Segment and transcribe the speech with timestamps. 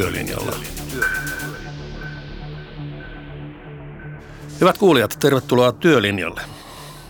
[0.00, 0.52] Työlinjalla.
[4.60, 6.42] Hyvät kuulijat, tervetuloa Työlinjalle.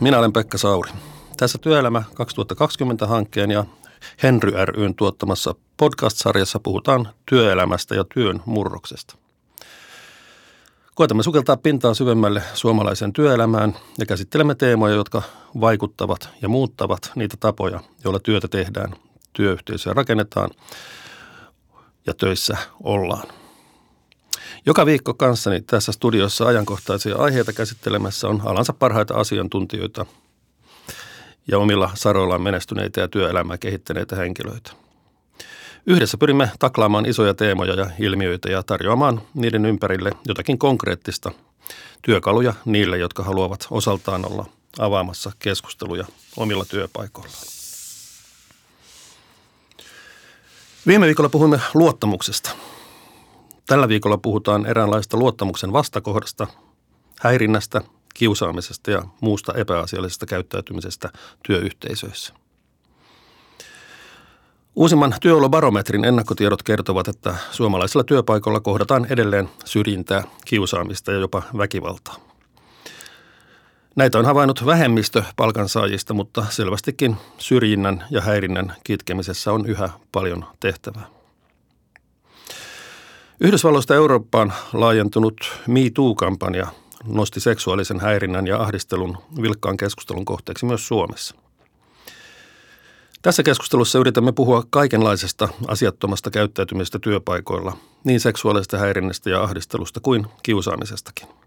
[0.00, 0.90] Minä olen Pekka Sauri.
[1.37, 3.64] Tässä Työelämä 2020-hankkeen ja
[4.22, 9.16] Henry ryn tuottamassa podcast-sarjassa puhutaan työelämästä ja työn murroksesta.
[10.95, 15.22] Koetamme sukeltaa pintaa syvemmälle suomalaiseen työelämään ja käsittelemme teemoja, jotka
[15.61, 18.94] vaikuttavat ja muuttavat niitä tapoja, joilla työtä tehdään,
[19.32, 20.50] työyhteisöä rakennetaan
[22.11, 23.29] ja töissä ollaan.
[24.67, 30.07] Joka viikko kanssani tässä studiossa ajankohtaisia aiheita käsittelemässä on alansa parhaita asiantuntijoita
[31.46, 34.73] ja omilla saroillaan menestyneitä ja työelämää kehittäneitä henkilöitä.
[35.86, 41.31] Yhdessä pyrimme taklaamaan isoja teemoja ja ilmiöitä ja tarjoamaan niiden ympärille jotakin konkreettista
[42.03, 44.47] työkaluja niille, jotka haluavat osaltaan olla
[44.78, 46.05] avaamassa keskusteluja
[46.36, 47.59] omilla työpaikoillaan.
[50.86, 52.50] Viime viikolla puhuimme luottamuksesta.
[53.67, 56.47] Tällä viikolla puhutaan eräänlaista luottamuksen vastakohdasta,
[57.20, 57.81] häirinnästä,
[58.14, 61.11] kiusaamisesta ja muusta epäasiallisesta käyttäytymisestä
[61.47, 62.34] työyhteisöissä.
[64.77, 72.30] Uusimman työolobarometrin ennakkotiedot kertovat, että suomalaisilla työpaikoilla kohdataan edelleen syrjintää, kiusaamista ja jopa väkivaltaa.
[73.96, 81.06] Näitä on havainnut vähemmistö palkansaajista, mutta selvästikin syrjinnän ja häirinnän kitkemisessä on yhä paljon tehtävää.
[83.41, 86.66] Yhdysvalloista Eurooppaan laajentunut Me Too-kampanja
[87.05, 91.34] nosti seksuaalisen häirinnän ja ahdistelun vilkkaan keskustelun kohteeksi myös Suomessa.
[93.22, 101.39] Tässä keskustelussa yritämme puhua kaikenlaisesta asiattomasta käyttäytymisestä työpaikoilla, niin seksuaalisesta häirinnästä ja ahdistelusta kuin kiusaamisestakin.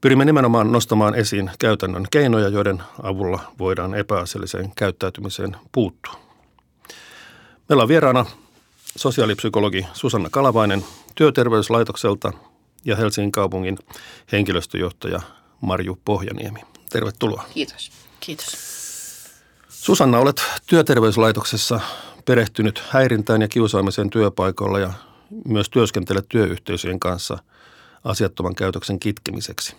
[0.00, 6.14] Pyrimme nimenomaan nostamaan esiin käytännön keinoja, joiden avulla voidaan epäasialliseen käyttäytymiseen puuttua.
[7.68, 8.26] Meillä on vieraana
[8.96, 12.32] sosiaalipsykologi Susanna Kalavainen työterveyslaitokselta
[12.84, 13.78] ja Helsingin kaupungin
[14.32, 15.20] henkilöstöjohtaja
[15.60, 16.60] Marju Pohjaniemi.
[16.90, 17.44] Tervetuloa.
[17.54, 17.90] Kiitos.
[18.20, 18.56] Kiitos.
[19.68, 21.80] Susanna, olet työterveyslaitoksessa
[22.24, 24.92] perehtynyt häirintään ja kiusaamiseen työpaikoilla ja
[25.48, 27.38] myös työskentelet työyhteisöjen kanssa
[28.04, 29.76] asiattoman käytöksen kitkemiseksi.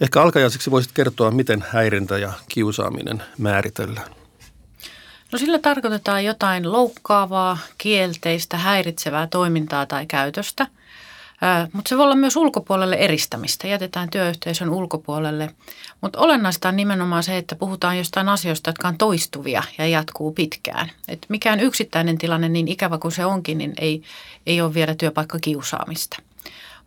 [0.00, 4.10] Ehkä alkajaiseksi voisit kertoa, miten häirintä ja kiusaaminen määritellään.
[5.32, 10.66] No sillä tarkoitetaan jotain loukkaavaa, kielteistä, häiritsevää toimintaa tai käytöstä–
[11.72, 15.50] mutta se voi olla myös ulkopuolelle eristämistä, jätetään työyhteisön ulkopuolelle.
[16.00, 20.90] Mutta olennaista on nimenomaan se, että puhutaan jostain asioista, jotka on toistuvia ja jatkuu pitkään.
[21.08, 24.02] Et mikään yksittäinen tilanne, niin ikävä kuin se onkin, niin ei,
[24.46, 26.16] ei ole vielä työpaikkakiusaamista.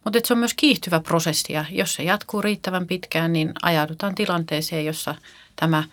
[0.04, 4.86] Mutta se on myös kiihtyvä prosessi ja jos se jatkuu riittävän pitkään, niin ajaudutaan tilanteeseen,
[4.86, 5.16] jossa
[5.56, 5.84] tämä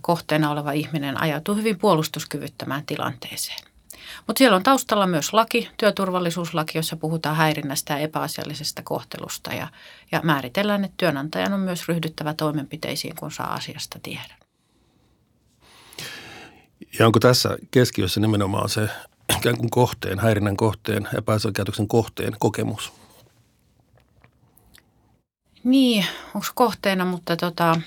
[0.00, 3.58] kohteena oleva ihminen ajautuu hyvin puolustuskyvyttömään tilanteeseen.
[4.26, 9.68] Mutta siellä on taustalla myös laki, työturvallisuuslaki, jossa puhutaan häirinnästä ja epäasiallisesta kohtelusta ja,
[10.12, 14.36] ja määritellään, että työnantajan on myös ryhdyttävä toimenpiteisiin, kun saa asiasta tiedon.
[16.98, 18.88] Ja onko tässä keskiössä nimenomaan se
[19.38, 23.01] ikään kuin kohteen, häirinnän kohteen, epäasiallisen kohteen kokemus?
[25.64, 27.80] Niin, onko kohteena, mutta tota,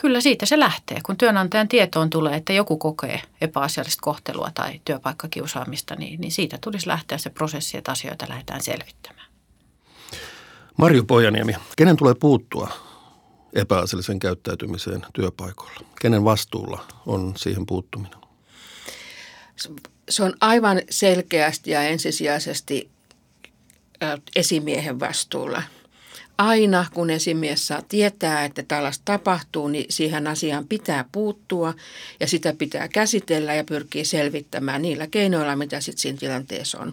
[0.00, 5.94] Kyllä siitä se lähtee, kun työnantajan tietoon tulee, että joku kokee epäasiallista kohtelua tai työpaikkakiusaamista,
[5.94, 9.26] niin, niin siitä tulisi lähteä se prosessi, että asioita lähdetään selvittämään.
[10.76, 12.70] Marju Pojaniemi, kenen tulee puuttua
[13.52, 15.80] epäasialliseen käyttäytymiseen työpaikoilla?
[16.00, 18.18] Kenen vastuulla on siihen puuttuminen?
[20.08, 22.90] Se on aivan selkeästi ja ensisijaisesti
[24.36, 25.62] esimiehen vastuulla–
[26.38, 31.74] aina kun esimies saa tietää, että tällaista tapahtuu, niin siihen asiaan pitää puuttua
[32.20, 36.92] ja sitä pitää käsitellä ja pyrkiä selvittämään niillä keinoilla, mitä sitten siinä tilanteessa on.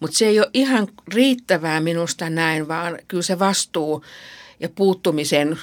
[0.00, 4.04] Mutta se ei ole ihan riittävää minusta näin, vaan kyllä se vastuu
[4.60, 5.58] ja puuttumisen,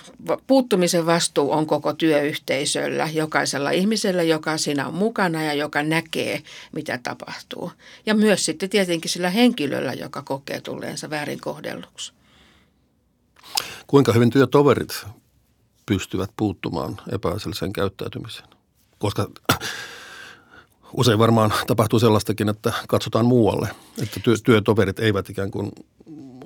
[0.47, 6.41] puuttumisen vastuu on koko työyhteisöllä, jokaisella ihmisellä, joka siinä on mukana ja joka näkee,
[6.71, 7.71] mitä tapahtuu.
[8.05, 12.18] Ja myös sitten tietenkin sillä henkilöllä, joka kokee tulleensa väärin kohdelluksi.
[13.89, 15.05] Kuinka hyvin työtoverit
[15.85, 18.49] pystyvät puuttumaan epäasialliseen käyttäytymiseen?
[18.99, 19.27] Koska
[20.97, 23.67] usein varmaan tapahtuu sellaistakin, että katsotaan muualle,
[24.01, 25.71] että työ, työtoverit eivät ikään kuin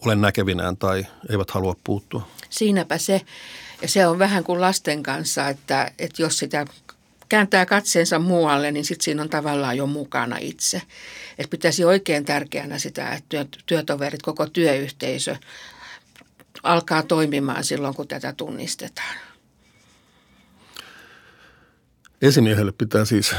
[0.05, 2.27] ole näkevinään tai eivät halua puuttua.
[2.49, 3.21] Siinäpä se.
[3.81, 6.65] Ja se on vähän kuin lasten kanssa, että, että jos sitä
[7.29, 10.81] kääntää katseensa muualle, niin sitten siinä on tavallaan jo mukana itse.
[11.37, 15.35] Että pitäisi oikein tärkeänä sitä, että työtoverit, koko työyhteisö
[16.63, 19.15] alkaa toimimaan silloin, kun tätä tunnistetaan.
[22.21, 23.35] Esimiehelle pitää siis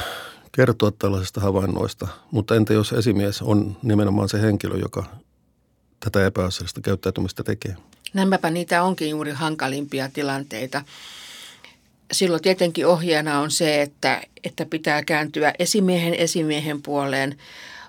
[0.53, 5.05] kertoa tällaisista havainnoista, mutta entä jos esimies on nimenomaan se henkilö, joka
[6.01, 7.77] tätä epäasiallista käyttäytymistä tekee?
[8.15, 10.83] Nämäpä niitä onkin juuri hankalimpia tilanteita.
[12.13, 17.37] Silloin tietenkin ohjeena on se, että, että pitää kääntyä esimiehen esimiehen puoleen,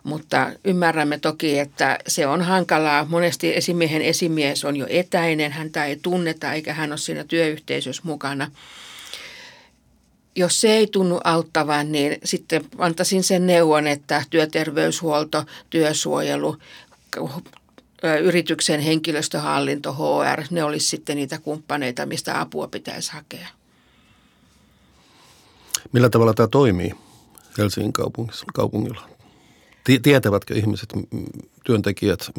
[0.05, 3.05] mutta ymmärrämme toki, että se on hankalaa.
[3.05, 8.51] Monesti esimiehen esimies on jo etäinen, häntä ei tunneta eikä hän ole siinä työyhteisössä mukana.
[10.35, 16.57] Jos se ei tunnu auttavan, niin sitten antaisin sen neuvon, että työterveyshuolto, työsuojelu,
[18.21, 23.47] yrityksen henkilöstöhallinto, HR, ne olisi sitten niitä kumppaneita, mistä apua pitäisi hakea.
[25.91, 26.91] Millä tavalla tämä toimii
[27.57, 27.93] Helsingin
[28.53, 29.14] kaupungilla?
[30.03, 30.89] Tietävätkö ihmiset,
[31.65, 32.31] työntekijät,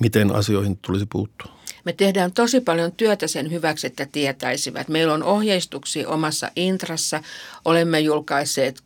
[0.00, 1.60] miten asioihin tulisi puuttua?
[1.84, 4.88] Me tehdään tosi paljon työtä sen hyväksi, että tietäisivät.
[4.88, 7.22] Meillä on ohjeistuksia omassa intrassa.
[7.64, 8.82] Olemme julkaisseet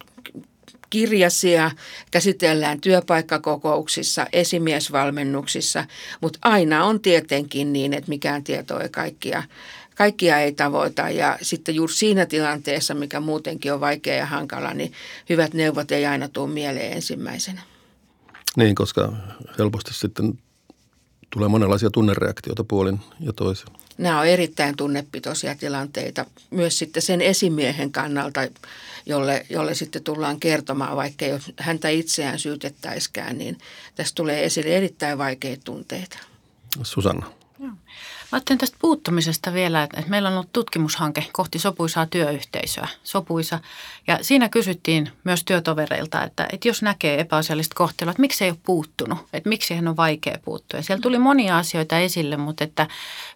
[0.94, 1.70] kirjasia,
[2.10, 5.84] käsitellään työpaikkakokouksissa, esimiesvalmennuksissa,
[6.20, 9.42] mutta aina on tietenkin niin, että mikään tieto ei kaikkia,
[9.94, 11.10] kaikkia ei tavoita.
[11.10, 14.92] Ja sitten juuri siinä tilanteessa, mikä muutenkin on vaikea ja hankala, niin
[15.28, 17.62] hyvät neuvot ei aina tule mieleen ensimmäisenä.
[18.56, 19.12] Niin, koska
[19.58, 20.38] helposti sitten
[21.30, 23.66] tulee monenlaisia tunnereaktioita puolin ja toisin.
[23.98, 28.40] Nämä on erittäin tunnepitoisia tilanteita myös sitten sen esimiehen kannalta,
[29.06, 33.58] jolle, jolle sitten tullaan kertomaan, vaikka jos häntä itseään syytettäiskään, niin
[33.94, 36.18] tästä tulee esille erittäin vaikeita tunteita.
[36.82, 37.26] Susanna.
[37.60, 37.70] Joo.
[38.34, 43.60] Ajattelin tästä puuttumisesta vielä, että meillä on ollut tutkimushanke kohti sopuisaa työyhteisöä, sopuisa.
[44.06, 48.58] Ja siinä kysyttiin myös työtovereilta, että, että jos näkee epäasiallista kohtelua, että miksi ei ole
[48.66, 50.78] puuttunut, että miksi hän on vaikea puuttua.
[50.78, 52.86] Ja siellä tuli monia asioita esille, mutta että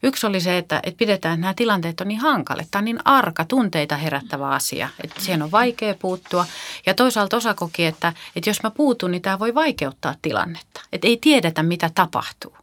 [0.03, 2.67] yksi oli se, että, että pidetään, että nämä tilanteet on niin hankale.
[2.71, 6.47] Tämä on niin arka, tunteita herättävä asia, että siihen on vaikea puuttua.
[6.87, 10.81] Ja toisaalta osa koki, että, että jos mä puutun, niin tämä voi vaikeuttaa tilannetta.
[10.93, 12.57] Että ei tiedetä, mitä tapahtuu.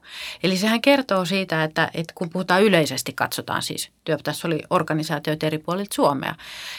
[0.44, 5.45] Eli sehän kertoo siitä, että, että kun puhutaan yleisesti, katsotaan siis, työ, tässä oli organisaatioita
[5.45, 6.36] eri puolilta Suomea,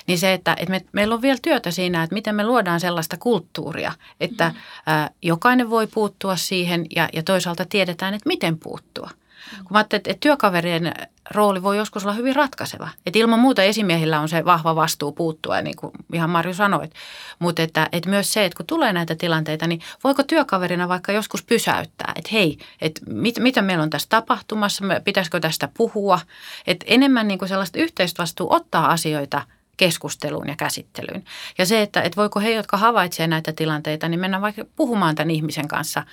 [0.06, 3.16] niin se, että, että me, meillä on vielä työtä siinä, että miten me luodaan sellaista
[3.16, 4.54] kulttuuria, että mm.
[4.86, 9.10] ää, jokainen voi puuttua siihen ja, ja toisaalta tiedetään, että miten puuttua.
[9.50, 10.92] Kun mä ajattelin, että työkaverien
[11.30, 12.88] rooli voi joskus olla hyvin ratkaiseva.
[13.06, 16.92] Että ilman muuta esimiehillä on se vahva vastuu puuttua, niin kuin ihan Marju sanoit.
[17.38, 21.44] Mutta että, että myös se, että kun tulee näitä tilanteita, niin voiko työkaverina vaikka joskus
[21.44, 26.20] pysäyttää, että hei, että mit, mitä meillä on tässä tapahtumassa, pitäisikö tästä puhua.
[26.66, 29.42] Että enemmän niin kuin sellaista yhteisvastuu ottaa asioita
[29.76, 31.24] keskusteluun ja käsittelyyn.
[31.58, 35.30] Ja se, että, että voiko he, jotka havaitsevat näitä tilanteita, niin mennä vaikka puhumaan tämän
[35.30, 36.04] ihmisen kanssa–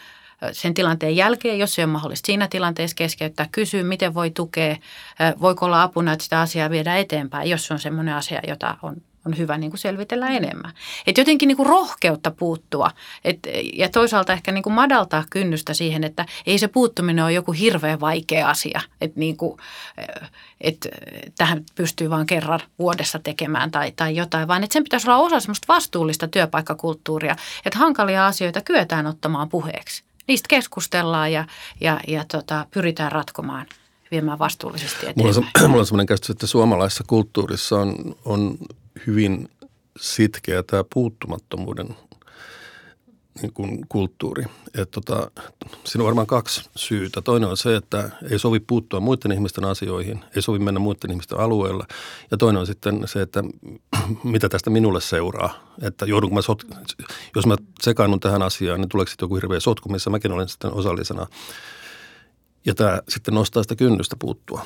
[0.51, 4.75] sen tilanteen jälkeen, jos se on mahdollista siinä tilanteessa keskeyttää, kysyä, miten voi tukea,
[5.41, 8.95] voiko olla apuna, että sitä asiaa viedä eteenpäin, jos se on sellainen asia, jota on
[9.25, 10.74] on hyvä niin kuin selvitellä enemmän.
[11.07, 12.91] Et jotenkin niin kuin rohkeutta puuttua
[13.24, 13.39] et,
[13.74, 18.00] ja toisaalta ehkä niin kuin madaltaa kynnystä siihen, että ei se puuttuminen ole joku hirveän
[18.00, 19.57] vaikea asia, että niin kuin,
[20.62, 20.88] et
[21.38, 25.51] tähän pystyy vain kerran vuodessa tekemään tai, tai jotain, vaan että sen pitäisi olla osa
[25.68, 27.35] vastuullista työpaikkakulttuuria,
[27.65, 31.46] että hankalia asioita kyetään ottamaan puheeksi niistä keskustellaan ja,
[31.81, 33.66] ja, ja tota, pyritään ratkomaan
[34.12, 35.36] viemään vastuullisesti eteenpäin.
[35.36, 38.58] Mulla on, mulla on sellainen käsitys, että suomalaisessa kulttuurissa on, on
[39.07, 39.50] hyvin
[40.00, 41.95] sitkeä tämä puuttumattomuuden
[43.42, 44.44] niin kuin kulttuuri.
[44.73, 45.31] Et tota,
[45.83, 47.21] siinä on varmaan kaksi syytä.
[47.21, 51.40] Toinen on se, että ei sovi puuttua muiden ihmisten asioihin, ei sovi mennä muiden ihmisten
[51.40, 51.85] alueella.
[52.31, 53.44] Ja toinen on sitten se, että
[54.23, 55.75] mitä tästä minulle seuraa.
[55.81, 56.63] Että joudunko mä sot,
[57.35, 60.73] jos mä sekaannun tähän asiaan, niin tuleeko sitten joku hirveä sotku, missä mäkin olen sitten
[60.73, 61.28] osallisena.
[62.66, 64.66] Ja tämä sitten nostaa sitä kynnystä puuttua.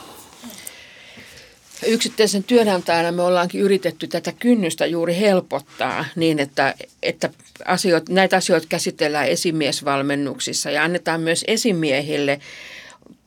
[1.86, 7.30] Yksittäisen työnantajana me ollaankin yritetty tätä kynnystä juuri helpottaa niin, että, että
[7.66, 12.40] asioit, näitä asioita käsitellään esimiesvalmennuksissa ja annetaan myös esimiehille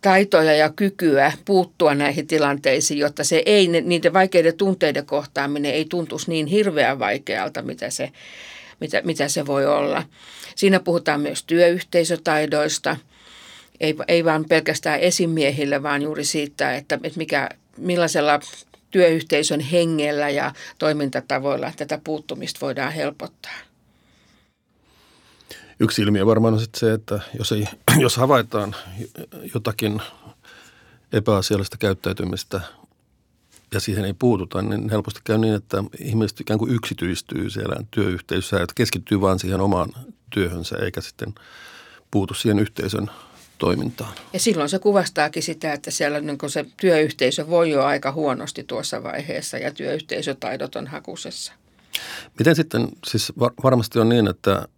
[0.01, 6.31] taitoja ja kykyä puuttua näihin tilanteisiin, jotta se ei, niiden vaikeiden tunteiden kohtaaminen ei tuntuisi
[6.31, 8.11] niin hirveän vaikealta, mitä se,
[8.81, 10.03] mitä, mitä se voi olla.
[10.57, 12.97] Siinä puhutaan myös työyhteisötaidoista,
[13.81, 17.49] ei, ei vaan pelkästään esimiehille, vaan juuri siitä, että, että mikä,
[17.81, 18.41] millaisella
[18.91, 23.53] työyhteisön hengellä ja toimintatavoilla tätä puuttumista voidaan helpottaa.
[25.81, 27.65] Yksi ilmiö varmaan on se, että jos, ei,
[28.05, 28.77] jos havaitaan
[29.55, 30.03] jotakin
[31.13, 32.61] epäasiallista käyttäytymistä
[33.75, 38.57] ja siihen ei puututa, niin helposti käy niin, että ihmiset ikään kuin yksityistyy siellä työyhteisössä
[38.57, 39.93] ja keskittyy vain siihen omaan
[40.31, 41.35] työhönsä eikä sitten
[42.11, 43.11] puutu siihen yhteisön
[43.61, 44.13] toimintaan.
[44.33, 49.03] Ja silloin se kuvastaakin sitä, että siellä niin se työyhteisö voi jo aika huonosti tuossa
[49.03, 51.53] vaiheessa ja työyhteisötaidot on hakusessa.
[52.39, 53.33] Miten sitten, siis
[53.65, 54.69] varmasti on niin, että,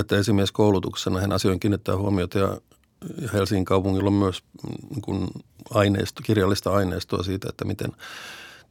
[0.00, 2.60] että esimieskoulutuksessa näihin asioihin kiinnittää huomiota ja
[3.32, 4.42] Helsingin kaupungilla on myös
[4.90, 5.28] niin kuin
[5.70, 7.92] aineisto, kirjallista aineistoa siitä, että miten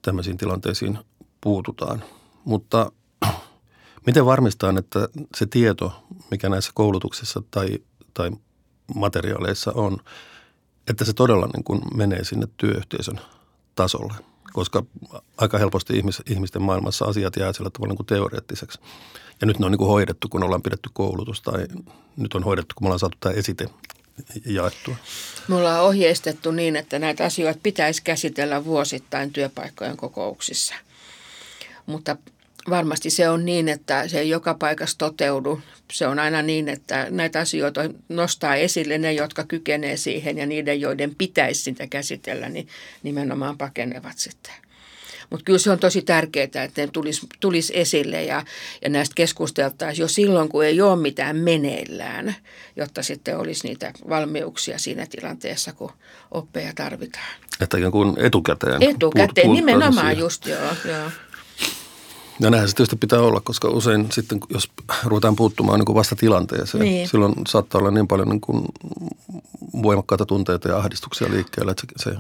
[0.02, 1.00] tämmöisiin tilanteisiin
[1.42, 2.04] puututaan.
[2.46, 2.92] Mutta
[4.08, 7.70] miten varmistaa, että se tieto, mikä näissä koulutuksissa tai,
[8.14, 8.32] tai
[8.96, 9.98] materiaaleissa on,
[10.88, 13.20] että se todella niin kuin menee sinne työyhteisön
[13.76, 14.14] tasolle?
[14.54, 14.84] Koska
[15.38, 18.80] aika helposti ihmis, ihmisten maailmassa asiat jää sillä tavalla niin kuin teoreettiseksi.
[19.42, 21.68] Ja nyt ne on niin kuin hoidettu, kun ollaan pidetty koulutus tai
[22.18, 23.70] nyt on hoidettu, kun me ollaan saatu tämä esite
[24.46, 24.96] jaettua?
[25.48, 30.76] Me ollaan ohjeistettu niin, että näitä asioita pitäisi käsitellä vuosittain työpaikkojen kokouksissa.
[31.86, 32.18] Mutta
[32.70, 35.62] varmasti se on niin, että se ei joka paikassa toteudu.
[35.92, 40.82] Se on aina niin, että näitä asioita nostaa esille ne, jotka kykenee siihen ja niiden,
[40.82, 42.68] joiden pitäisi sitä käsitellä, niin
[43.04, 44.54] nimenomaan pakenevat sitten.
[45.30, 48.46] Mutta kyllä se on tosi tärkeää, että ne tulisi, tulisi esille ja,
[48.82, 52.36] ja näistä keskusteltaisiin jo silloin, kun ei ole mitään meneillään,
[52.76, 55.92] jotta sitten olisi niitä valmiuksia siinä tilanteessa, kun
[56.32, 57.26] oppeja tarvitaan.
[57.62, 58.84] Että ikään kuin etukäteen.
[58.84, 60.18] Etukäteen, puut, nimenomaan siihen.
[60.18, 61.10] just joo, joo.
[62.40, 64.72] Ja näinhän se tietysti pitää olla, koska usein sitten, jos
[65.04, 67.08] ruvetaan puuttumaan niin kuin vasta tilanteeseen, niin.
[67.08, 68.66] silloin saattaa olla niin paljon niin kuin
[69.84, 72.18] voimakkaita tunteita ja ahdistuksia liikkeellä, että se, se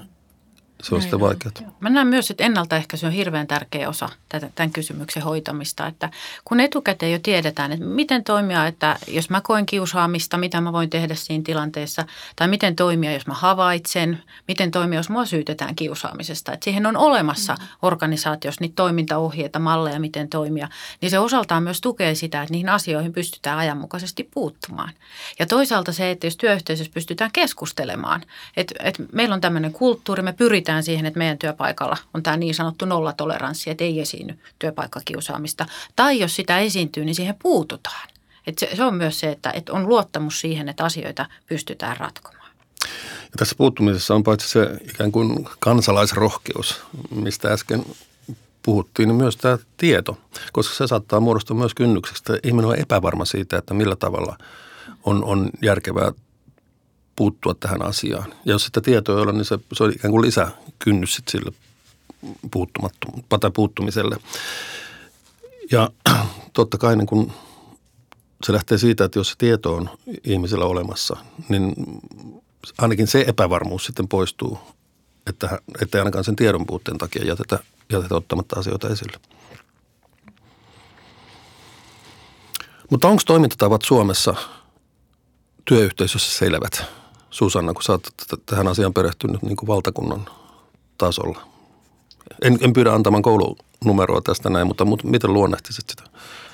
[0.83, 1.53] se on sitten vaikeaa.
[1.79, 5.87] Mä näen myös, että ennaltaehkäisy on hirveän tärkeä osa tätä, tämän kysymyksen hoitamista.
[5.87, 6.09] Että
[6.45, 10.89] kun etukäteen jo tiedetään, että miten toimia, että jos mä koen kiusaamista, mitä mä voin
[10.89, 12.05] tehdä siinä tilanteessa,
[12.35, 16.53] tai miten toimia, jos mä havaitsen, miten toimia, jos mua syytetään kiusaamisesta.
[16.53, 17.65] Että siihen on olemassa mm.
[17.81, 20.69] organisaatiossa niitä toimintaohjeita, malleja, miten toimia,
[21.01, 24.93] niin se osaltaan myös tukee sitä, että niihin asioihin pystytään ajanmukaisesti puuttumaan.
[25.39, 28.21] Ja toisaalta se, että jos työyhteisössä pystytään keskustelemaan,
[28.57, 32.37] että, että meillä on tämmöinen kulttuuri, me pyritään pyritään siihen, että meidän työpaikalla on tämä
[32.37, 35.65] niin sanottu nollatoleranssi, että ei esiinny työpaikkakiusaamista.
[35.95, 38.07] Tai jos sitä esiintyy, niin siihen puututaan.
[38.47, 42.51] Et se, se on myös se, että, että on luottamus siihen, että asioita pystytään ratkomaan.
[43.23, 46.81] Ja tässä puuttumisessa on paitsi se ikään kuin kansalaisrohkeus,
[47.15, 47.85] mistä äsken
[48.63, 50.17] puhuttiin, niin myös tämä tieto,
[50.51, 54.37] koska se saattaa muodostua myös kynnykseksi, että ihminen on epävarma siitä, että millä tavalla
[55.03, 56.11] on, on järkevää
[57.19, 58.33] puuttua tähän asiaan.
[58.45, 61.51] Ja jos sitä tietoa ei ole, niin se, se on ikään kuin lisäkynnys sit sille
[63.53, 64.17] puuttumiselle.
[65.71, 65.89] Ja
[66.53, 67.31] totta kai niin kun
[68.43, 69.89] se lähtee siitä, että jos se tieto on
[70.23, 71.17] ihmisellä olemassa,
[71.49, 71.73] niin
[72.77, 74.59] ainakin se epävarmuus sitten poistuu,
[75.27, 77.59] että, että ainakaan sen tiedon puutteen takia jätetä,
[77.91, 79.17] jätetä ottamatta asioita esille.
[82.89, 84.35] Mutta onko toimintatavat Suomessa
[85.65, 86.98] työyhteisössä selvät?
[87.29, 88.07] Susanna, kun sä oot
[88.45, 90.25] tähän asiaan perehtynyt niin kuin valtakunnan
[90.97, 91.41] tasolla?
[92.41, 96.03] En, en pyydä antamaan koulunumeroa tästä näin, mutta, mutta miten luonnehtisit sitä?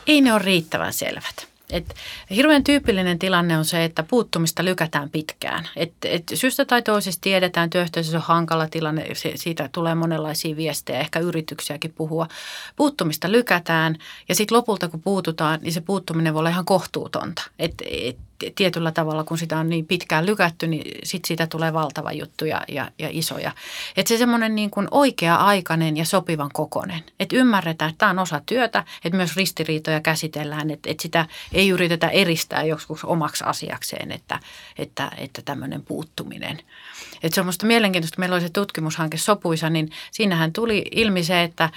[0.07, 1.47] Ei ne ole riittävän selvät.
[1.69, 1.95] Et
[2.29, 5.69] hirveän tyypillinen tilanne on se, että puuttumista lykätään pitkään.
[5.75, 10.99] Et, et syystä tai toisesta tiedetään, työyhteisössä on hankala tilanne, se, siitä tulee monenlaisia viestejä,
[10.99, 12.27] ehkä yrityksiäkin puhua.
[12.75, 13.97] Puuttumista lykätään
[14.29, 17.41] ja sitten lopulta kun puututaan, niin se puuttuminen voi olla ihan kohtuutonta.
[17.59, 18.17] Et, et,
[18.55, 22.61] tietyllä tavalla, kun sitä on niin pitkään lykätty, niin sitten siitä tulee valtava juttu ja,
[22.67, 23.51] ja, ja isoja.
[23.97, 27.03] Että se semmoinen niin kuin oikea-aikainen ja sopivan kokonen.
[27.19, 31.69] Että ymmärretään, että tämä on osa työtä, että myös ristiriitoja käsitellään, että, että sitä ei
[31.69, 34.39] yritetä eristää joskus omaksi asiakseen, että,
[34.77, 36.59] että, että tämmöinen puuttuminen.
[37.23, 41.43] Että se on minusta mielenkiintoista, meillä oli se tutkimushanke Sopuisa, niin siinähän tuli ilmi se,
[41.43, 41.69] että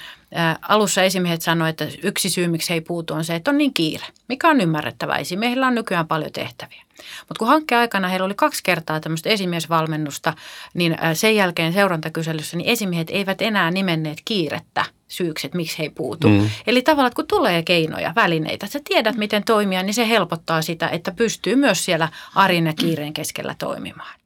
[0.68, 3.74] alussa esimiehet sanoivat, että yksi syy, miksi he ei puutu, on se, että on niin
[3.74, 5.16] kiire, mikä on ymmärrettävää.
[5.16, 6.84] Esimiehillä on nykyään paljon tehtäviä.
[7.20, 10.34] Mutta kun hankkeen aikana heillä oli kaksi kertaa tämmöistä esimiesvalmennusta,
[10.74, 15.90] niin sen jälkeen seurantakyselyssä niin esimiehet eivät enää nimenneet kiirettä syyksi, että miksi he ei
[15.90, 16.28] puutu.
[16.28, 16.50] Mm.
[16.66, 20.88] Eli tavallaan, että kun tulee keinoja, välineitä, sä tiedät, miten toimia, niin se helpottaa sitä,
[20.88, 24.20] että pystyy myös siellä arin ja kiireen keskellä toimimaan.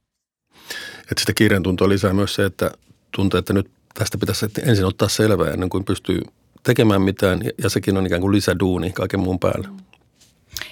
[1.00, 2.70] Että sitä kiireen tuntua lisää myös se, että
[3.16, 6.20] tuntee, että nyt tästä pitäisi ensin ottaa selvää ennen kuin pystyy
[6.62, 9.68] tekemään mitään ja sekin on ikään kuin lisäduuni kaiken muun päälle.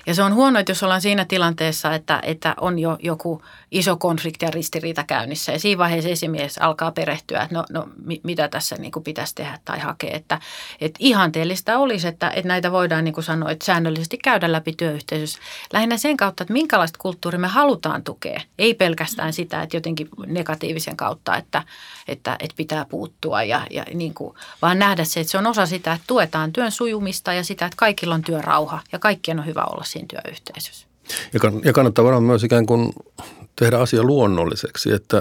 [0.06, 3.96] Ja se on huono, että jos ollaan siinä tilanteessa, että, että on jo joku iso
[3.96, 5.52] konflikti ja ristiriita käynnissä.
[5.52, 7.88] Ja siinä vaiheessa esimies alkaa perehtyä, että no, no
[8.22, 10.16] mitä tässä niin kuin pitäisi tehdä tai hakea.
[10.16, 10.38] Että,
[10.80, 15.38] että ihanteellista olisi, että, että näitä voidaan niin kuin sanoa, että säännöllisesti käydä läpi työyhteisössä.
[15.72, 18.40] Lähinnä sen kautta, että minkälaista kulttuuria me halutaan tukea.
[18.58, 21.62] Ei pelkästään sitä, että jotenkin negatiivisen kautta, että,
[22.10, 25.66] että, että pitää puuttua, ja, ja niin kuin, vaan nähdä se, että se on osa
[25.66, 29.64] sitä, että tuetaan työn sujumista ja sitä, että kaikilla on työrauha ja kaikkien on hyvä
[29.64, 30.86] olla siinä työyhteisössä.
[31.64, 32.92] Ja kannattaa varmaan myös ikään kuin
[33.56, 35.18] tehdä asia luonnolliseksi, että,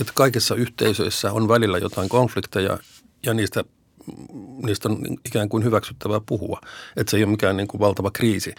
[0.00, 2.78] että kaikissa yhteisöissä on välillä jotain konflikteja
[3.26, 3.64] ja niistä
[4.66, 6.60] niistä on ikään kuin hyväksyttävää puhua.
[6.96, 8.54] Että se ei ole mikään niin kuin valtava kriisi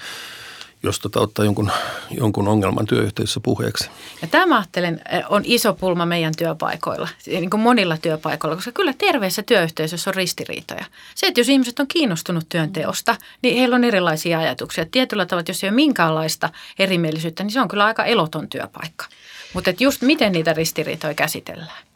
[0.84, 1.72] jos tota ottaa jonkun,
[2.12, 3.90] jonkun ongelman työyhteisössä puheeksi.
[4.22, 9.44] Ja tämä ajattelen on iso pulma meidän työpaikoilla, niin kuin monilla työpaikoilla, koska kyllä terveessä
[9.44, 10.86] työyhteisössä on ristiriitoja.
[11.16, 14.86] Se, että jos ihmiset on kiinnostunut työnteosta, niin heillä on erilaisia ajatuksia.
[14.92, 16.50] Tietyllä tavalla, jos ei ole minkäänlaista
[16.80, 19.06] erimielisyyttä, niin se on kyllä aika eloton työpaikka.
[19.54, 21.93] Mutta just miten niitä ristiriitoja käsitellään?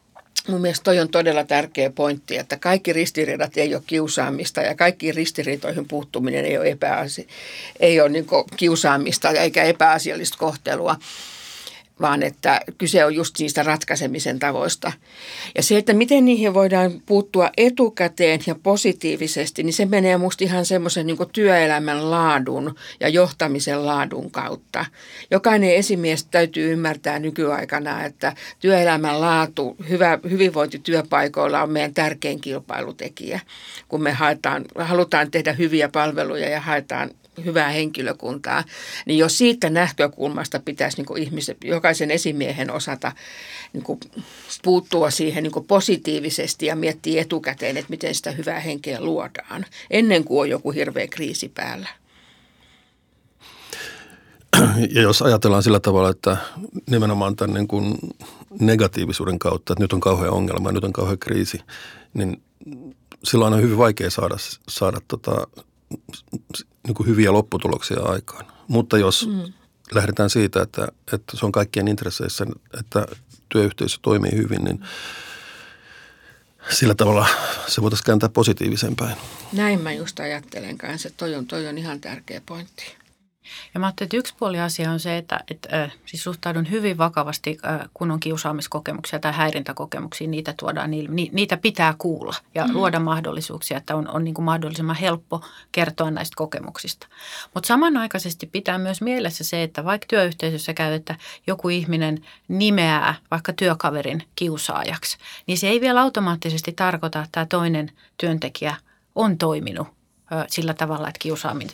[0.48, 5.12] Mun mielestä toi on todella tärkeä pointti, että kaikki ristiriidat ei ole kiusaamista ja kaikki
[5.12, 7.28] ristiriitoihin puuttuminen ei ole, epäasi-
[7.80, 8.26] ei ole niin
[8.56, 10.96] kiusaamista eikä epäasiallista kohtelua
[12.00, 14.92] vaan että kyse on just niistä ratkaisemisen tavoista.
[15.56, 20.66] Ja se, että miten niihin voidaan puuttua etukäteen ja positiivisesti, niin se menee musta ihan
[20.66, 24.84] semmoisen niin työelämän laadun ja johtamisen laadun kautta.
[25.30, 33.40] Jokainen esimies täytyy ymmärtää nykyaikana, että työelämän laatu, hyvä, hyvinvointi työpaikoilla on meidän tärkein kilpailutekijä.
[33.88, 37.10] Kun me haetaan, halutaan tehdä hyviä palveluja ja haetaan
[37.44, 38.64] hyvää henkilökuntaa,
[39.06, 43.12] niin jos siitä näkökulmasta pitäisi niin ihmisen, jokaisen esimiehen osata
[43.72, 44.00] niin kuin
[44.62, 50.24] puuttua siihen niin kuin positiivisesti ja miettiä etukäteen, että miten sitä hyvää henkeä luodaan, ennen
[50.24, 51.88] kuin on joku hirveä kriisi päällä.
[54.90, 56.36] Ja jos ajatellaan sillä tavalla, että
[56.90, 57.94] nimenomaan tämän niin kuin
[58.60, 61.60] negatiivisuuden kautta, että nyt on kauhean ongelma, nyt on kauhean kriisi,
[62.14, 62.42] niin
[63.24, 64.36] silloin on hyvin vaikea saada,
[64.68, 65.46] saada tota,
[66.88, 68.46] niin kuin hyviä lopputuloksia aikaan.
[68.68, 69.52] Mutta jos mm.
[69.92, 72.46] lähdetään siitä, että, että se on kaikkien intresseissä,
[72.78, 73.06] että
[73.48, 74.84] työyhteisö toimii hyvin, niin
[76.70, 77.26] sillä tavalla
[77.66, 79.16] se voitaisiin kääntää positiiviseen päin.
[79.52, 82.97] Näin mä just ajattelen kanssa, että toi on, toi on ihan tärkeä pointti.
[83.74, 86.98] Ja mä ajattelin, että yksi puoli asia on se, että, että äh, siis suhtaudun hyvin
[86.98, 92.74] vakavasti, äh, kun on kiusaamiskokemuksia tai häirintäkokemuksia, niitä tuodaan, ni, niitä pitää kuulla ja mm.
[92.74, 97.06] luoda mahdollisuuksia, että on, on niin kuin mahdollisimman helppo kertoa näistä kokemuksista.
[97.54, 103.52] Mutta samanaikaisesti pitää myös mielessä se, että vaikka työyhteisössä käy, että joku ihminen nimeää vaikka
[103.52, 108.76] työkaverin kiusaajaksi, niin se ei vielä automaattisesti tarkoita, että tämä toinen työntekijä
[109.14, 109.97] on toiminut
[110.48, 111.68] sillä tavalla, että, kiusaamin,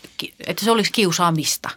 [0.47, 1.71] että se olisi kiusaamista.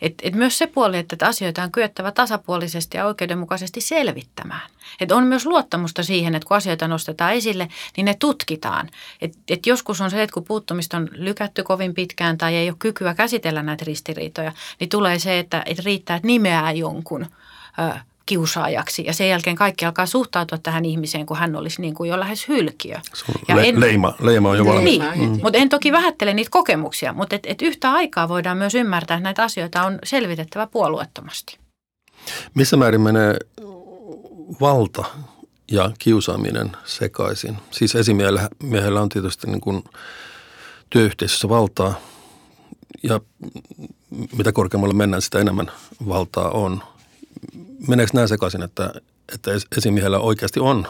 [0.00, 4.70] Et, et myös se puoli, että asioita on kyettävä tasapuolisesti ja oikeudenmukaisesti selvittämään.
[5.00, 8.90] Et on myös luottamusta siihen, että kun asioita nostetaan esille, niin ne tutkitaan.
[9.20, 12.76] Et, et joskus on se, että kun puuttumista on lykätty kovin pitkään tai ei ole
[12.78, 17.26] kykyä käsitellä näitä ristiriitoja, niin tulee se, että, että riittää, että nimeää jonkun
[18.26, 19.04] kiusaajaksi.
[19.06, 22.48] Ja sen jälkeen kaikki alkaa suhtautua tähän ihmiseen, kun hän olisi niin kuin jo lähes
[22.48, 22.96] hylkiö.
[23.48, 24.84] Ja le- en, leima, leima on jo valmis.
[24.84, 25.40] Niin, mm.
[25.42, 29.22] mutta en toki vähättele niitä kokemuksia, mutta et, et yhtä aikaa voidaan myös ymmärtää, että
[29.22, 31.58] näitä asioita on selvitettävä puolueettomasti.
[32.54, 33.36] Missä määrin menee
[34.60, 35.04] valta
[35.70, 37.56] ja kiusaaminen sekaisin?
[37.70, 39.84] Siis esimiehellä on tietysti niin kuin
[40.90, 41.94] työyhteisössä valtaa
[43.02, 43.20] ja
[44.38, 45.70] mitä korkeammalle mennään, sitä enemmän
[46.08, 46.82] valtaa on–
[47.88, 48.92] meneekö näin sekaisin, että,
[49.34, 50.86] että esimiehellä oikeasti on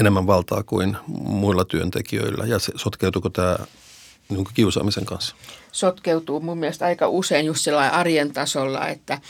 [0.00, 3.56] enemmän valtaa kuin muilla työntekijöillä ja se, sotkeutuuko tämä
[4.28, 5.36] niin kiusaamisen kanssa?
[5.72, 9.20] Sotkeutuu mun mielestä aika usein just arjen tasolla, että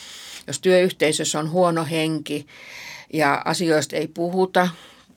[0.46, 2.46] jos työyhteisössä on huono henki
[3.12, 4.68] ja asioista ei puhuta,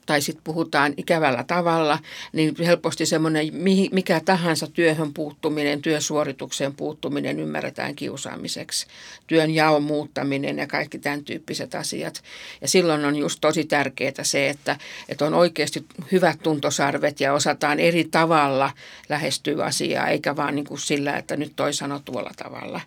[0.08, 2.00] tai sitten puhutaan ikävällä tavalla,
[2.34, 3.48] niin helposti semmoinen
[3.92, 8.88] mikä tahansa työhön puuttuminen, työsuoritukseen puuttuminen ymmärretään kiusaamiseksi.
[9.28, 12.24] Työn jaon muuttaminen ja kaikki tämän tyyppiset asiat.
[12.62, 14.78] Ja silloin on just tosi tärkeää se, että,
[15.10, 18.72] että on oikeasti hyvät tuntosarvet ja osataan eri tavalla
[19.10, 22.82] lähestyä asiaa, eikä vaan niin kuin sillä, että nyt toi sanoo tuolla tavalla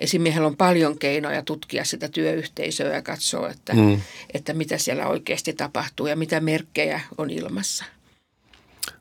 [0.00, 4.00] esimiehellä on paljon keinoja tutkia sitä työyhteisöä ja katsoa, että, mm.
[4.34, 7.84] että mitä siellä oikeasti tapahtuu ja mitä merkkejä on ilmassa.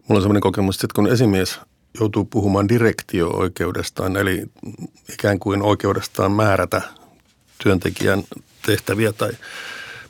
[0.07, 1.59] Mulla on sellainen kokemus, että kun esimies
[1.99, 4.43] joutuu puhumaan direktio-oikeudestaan, eli
[5.13, 6.81] ikään kuin oikeudestaan määrätä
[7.63, 8.23] työntekijän
[8.65, 9.31] tehtäviä tai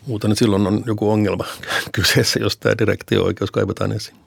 [0.08, 1.46] muuta, niin silloin on joku ongelma
[1.92, 4.18] kyseessä, jos tämä direktio-oikeus kaivetaan esiin.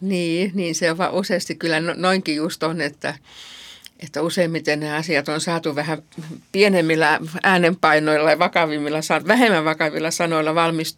[0.00, 3.14] Niin, niin se on vaan useasti kyllä no, noinkin just on, että
[4.00, 6.02] että useimmiten ne asiat on saatu vähän
[6.52, 10.54] pienemmillä äänenpainoilla ja vakavimmilla, vähemmän vakavilla sanoilla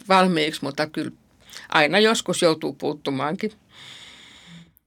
[0.09, 1.11] valmiiksi, mutta kyllä
[1.69, 3.53] aina joskus joutuu puuttumaankin.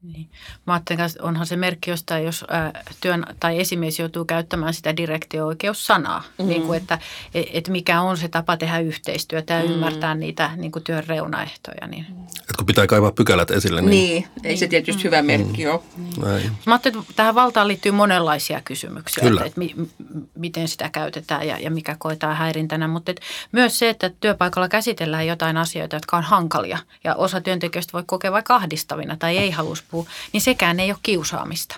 [0.04, 0.30] Niin.
[0.68, 4.98] Mä ajattelen, että onhan se merkki jostain, jos ää, työn tai esimies joutuu käyttämään sitä
[4.98, 6.48] direktio-oikeussanaa, mm.
[6.48, 7.00] niin kuin, että
[7.34, 9.72] et, et mikä on se tapa tehdä yhteistyötä ja mm.
[9.72, 11.88] ymmärtää niitä niin kuin työn reunaehtoja.
[11.88, 12.06] Niin.
[12.50, 13.82] Et kun pitää kaivaa pykälät esille.
[13.82, 15.06] Niin, niin ei se tietysti mm.
[15.06, 15.72] hyvä merkki mm.
[15.72, 15.82] ole.
[15.98, 16.52] Niin.
[16.66, 19.42] Mä ajattelen, että tähän valtaan liittyy monenlaisia kysymyksiä, Kyllä.
[19.42, 19.90] että, että mi,
[20.36, 25.28] miten sitä käytetään ja, ja mikä koetaan häirintänä, mutta että myös se, että työpaikalla käsitellään
[25.28, 29.76] jotain asioita, jotka on hankalia ja osa työntekijöistä voi kokea vaikka ahdistavina tai ei halua
[29.92, 31.76] puhua, niin sekään ei ole kiusaamista.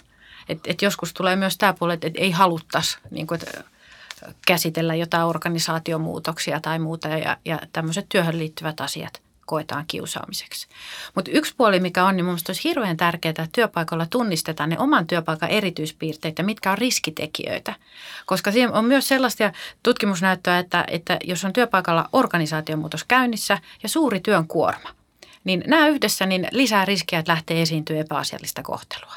[0.50, 3.64] Et, et joskus tulee myös tämä puoli, että et ei haluttaisi niin kuin, että
[4.48, 10.68] käsitellä jotain organisaatiomuutoksia tai muuta ja, ja tämmöiset työhön liittyvät asiat koetaan kiusaamiseksi.
[11.16, 15.08] Mutta yksi puoli, mikä on, niin mun olisi hirveän tärkeää, että työpaikalla tunnistetaan ne oman
[15.08, 17.74] työpaikan erityispiirteitä, mitkä on riskitekijöitä.
[18.26, 19.52] Koska siinä on myös sellaista
[19.84, 24.90] tutkimusnäyttöä, että, että jos on työpaikalla organisaatiomuutos käynnissä ja suuri työn kuorma–
[25.44, 29.14] niin nämä yhdessä niin lisää riskiä, että lähtee esiintyä epäasiallista kohtelua.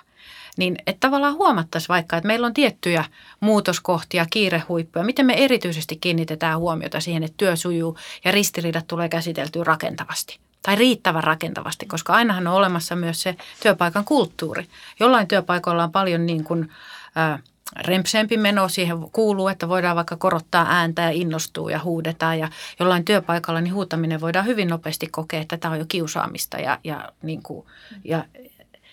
[0.56, 3.04] Niin että tavallaan huomattaisiin vaikka, että meillä on tiettyjä
[3.40, 9.64] muutoskohtia, kiirehuippuja, miten me erityisesti kiinnitetään huomiota siihen, että työ sujuu ja ristiriidat tulee käsiteltyä
[9.64, 14.66] rakentavasti tai riittävän rakentavasti, koska ainahan on olemassa myös se työpaikan kulttuuri.
[15.00, 16.72] Jollain työpaikoilla on paljon niin kuin,
[17.16, 17.42] äh,
[17.76, 22.48] rempseempi meno siihen kuuluu, että voidaan vaikka korottaa ääntä ja innostuu ja huudetaan ja
[22.80, 27.12] jollain työpaikalla niin huutaminen voidaan hyvin nopeasti kokea, että tämä on jo kiusaamista ja, ja,
[27.22, 27.66] niin kuin,
[28.04, 28.24] ja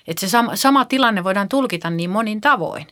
[0.07, 2.87] että se sama, sama tilanne voidaan tulkita niin monin tavoin.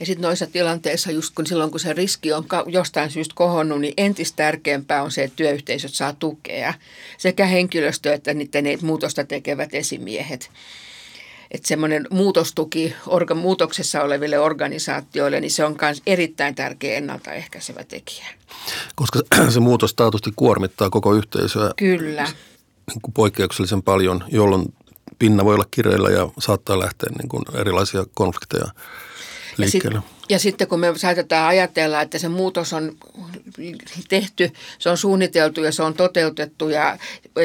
[0.00, 3.94] Ja sitten noissa tilanteissa, just kun silloin kun se riski on jostain syystä kohonnut, niin
[3.96, 6.74] entistä tärkeämpää on se, että työyhteisöt saa tukea.
[7.18, 10.50] Sekä henkilöstö että niiden muutosta tekevät esimiehet
[11.50, 18.26] että semmoinen muutostuki orga, muutoksessa oleville organisaatioille, niin se on myös erittäin tärkeä ennaltaehkäisevä tekijä.
[18.94, 19.20] Koska
[19.54, 21.70] se muutos taatusti kuormittaa koko yhteisöä.
[21.76, 22.24] Kyllä.
[22.86, 24.74] Niin kuin poikkeuksellisen paljon, jolloin
[25.18, 28.68] pinna voi olla kireillä ja saattaa lähteä niin kuin erilaisia konflikteja
[29.56, 29.98] liikkeelle.
[29.98, 32.96] Ja, sit, ja sitten kun me saatetaan ajatella, että se muutos on
[34.08, 36.98] tehty, se on suunniteltu ja se on toteutettu ja,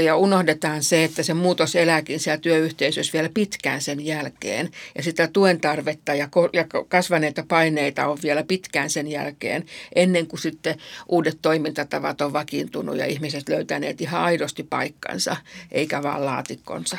[0.03, 4.69] ja unohdetaan se, että se muutos elääkin siellä työyhteisössä vielä pitkään sen jälkeen.
[4.97, 10.39] Ja sitä tuen tarvetta ja, ja kasvaneita paineita on vielä pitkään sen jälkeen, ennen kuin
[10.39, 10.75] sitten
[11.09, 15.35] uudet toimintatavat on vakiintunut ja ihmiset löytäneet ihan aidosti paikkansa,
[15.71, 16.97] eikä vaan laatikkonsa.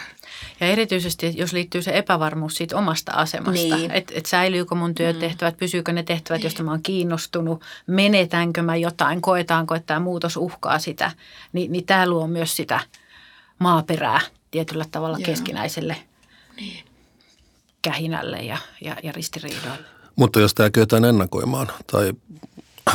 [0.60, 3.90] Ja erityisesti, jos liittyy se epävarmuus siitä omasta asemasta, niin.
[3.90, 5.58] että et säilyykö mun työtehtävät, mm.
[5.76, 10.78] Pysyykö ne tehtävät, josta mä oon kiinnostunut, menetänkö mä jotain, koetaanko, että tämä muutos uhkaa
[10.78, 11.10] sitä,
[11.52, 12.80] niin, niin tämä luo myös sitä
[13.58, 15.26] maaperää tietyllä tavalla Joo.
[15.26, 15.96] keskinäiselle
[16.56, 16.84] niin.
[17.82, 19.84] kähinälle ja, ja, ja ristiriidoille.
[20.16, 22.12] Mutta jos tämä kyetään ennakoimaan tai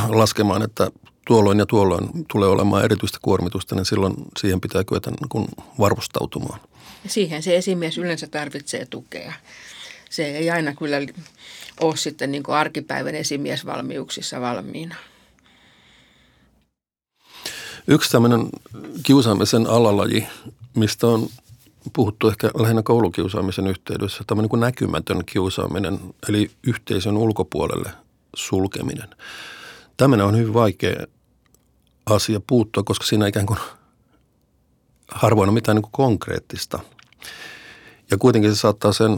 [0.07, 0.91] laskemaan, että
[1.27, 5.47] tuolloin ja tuolloin tulee olemaan erityistä kuormitusta, niin silloin siihen pitää kyetä niin
[5.79, 6.59] varustautumaan.
[7.07, 9.33] Siihen se esimies yleensä tarvitsee tukea.
[10.11, 10.97] Se ei aina kyllä
[11.79, 14.95] ole sitten niin kuin arkipäivän esimiesvalmiuksissa valmiina.
[17.87, 18.49] Yksi tämmöinen
[19.03, 20.27] kiusaamisen alalaji,
[20.75, 21.29] mistä on
[21.93, 27.91] puhuttu ehkä lähinnä koulukiusaamisen yhteydessä, tämmöinen kuin näkymätön kiusaaminen, eli yhteisön ulkopuolelle
[28.35, 29.09] sulkeminen.
[29.97, 31.05] Tämmöinen on hyvin vaikea
[32.05, 33.59] asia puuttua, koska siinä ikään kuin
[35.07, 36.79] harvoin on mitään niin kuin konkreettista.
[38.11, 39.11] Ja kuitenkin se saattaa sen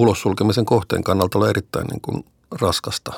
[0.00, 2.24] ulos sulkemisen kohteen kannalta olla erittäin niin kuin
[2.60, 3.12] raskasta.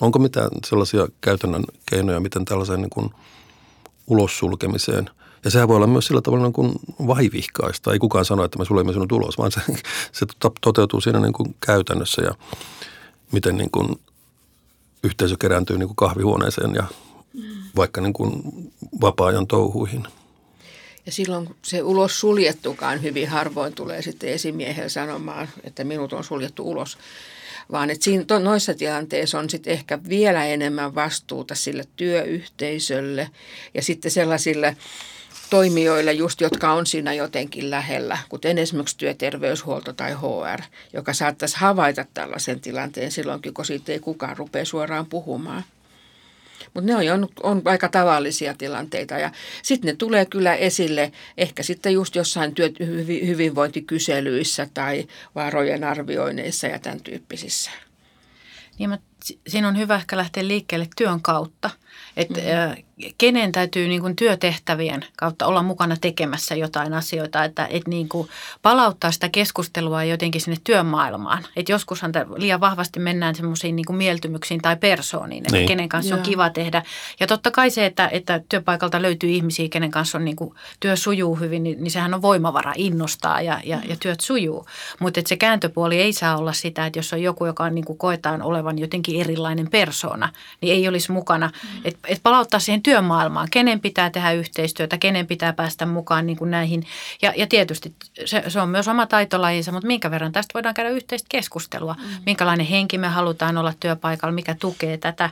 [0.00, 3.10] Onko mitään sellaisia käytännön keinoja, miten tällaiseen niin kuin
[4.06, 5.10] ulos sulkemiseen–
[5.44, 6.72] ja sehän voi olla myös sillä tavalla niin kuin
[7.06, 7.92] vaivihkaista.
[7.92, 9.60] Ei kukaan sano, että me suljemme sinut ulos, vaan se,
[10.12, 10.26] se
[10.60, 12.34] toteutuu siinä niin kuin käytännössä ja
[13.32, 13.88] miten niin kuin
[15.02, 16.84] yhteisö kerääntyy niin kuin kahvihuoneeseen ja
[17.76, 18.42] vaikka niin kuin
[19.00, 20.06] vapaa-ajan touhuihin.
[21.06, 26.70] Ja silloin se ulos suljettukaan hyvin harvoin tulee sitten esimiehellä sanomaan, että minut on suljettu
[26.70, 26.98] ulos.
[27.72, 33.30] Vaan että siinä, to, noissa tilanteissa on sitten ehkä vielä enemmän vastuuta sille työyhteisölle
[33.74, 34.76] ja sitten sellaisille
[35.50, 40.62] toimijoille just, jotka on siinä jotenkin lähellä, kuten esimerkiksi työterveyshuolto tai HR,
[40.92, 45.64] joka saattaisi havaita tällaisen tilanteen silloinkin, kun siitä ei kukaan rupea suoraan puhumaan.
[46.74, 49.30] Mutta ne on, on aika tavallisia tilanteita ja
[49.62, 52.70] sitten ne tulee kyllä esille ehkä sitten just jossain työ,
[53.26, 57.70] hyvinvointikyselyissä tai varojen arvioineissa ja tämän tyyppisissä.
[58.78, 58.98] Niin mä
[59.46, 61.70] siinä on hyvä ehkä lähteä liikkeelle työn kautta.
[62.16, 62.84] Että mm
[63.18, 68.28] kenen täytyy niin kuin työtehtävien kautta olla mukana tekemässä jotain asioita, että, että niin kuin
[68.62, 71.46] palauttaa sitä keskustelua jotenkin sinne työmaailmaan.
[71.56, 75.68] Että joskushan liian vahvasti mennään semmoisiin niin mieltymyksiin tai persooniin, että niin.
[75.68, 76.18] kenen kanssa Joo.
[76.18, 76.82] on kiva tehdä.
[77.20, 80.96] Ja totta kai se, että, että työpaikalta löytyy ihmisiä, kenen kanssa on niin kuin, työ
[80.96, 84.66] sujuu hyvin, niin, niin sehän on voimavara, innostaa ja, ja, ja työt sujuu.
[85.00, 87.98] Mutta se kääntöpuoli ei saa olla sitä, että jos on joku, joka on, niin kuin
[87.98, 90.28] koetaan olevan jotenkin erilainen persona,
[90.60, 91.46] niin ei olisi mukana.
[91.46, 91.80] Mm.
[91.84, 96.50] Että et palauttaa siihen työmaailmaan, kenen pitää tehdä yhteistyötä, kenen pitää päästä mukaan niin kuin
[96.50, 96.86] näihin.
[97.22, 97.94] Ja, ja tietysti
[98.24, 101.94] se, se on myös oma taitolajinsa, mutta minkä verran tästä voidaan käydä yhteistä keskustelua.
[101.94, 102.22] Mm.
[102.26, 105.30] Minkälainen henki me halutaan olla työpaikalla, mikä tukee tätä.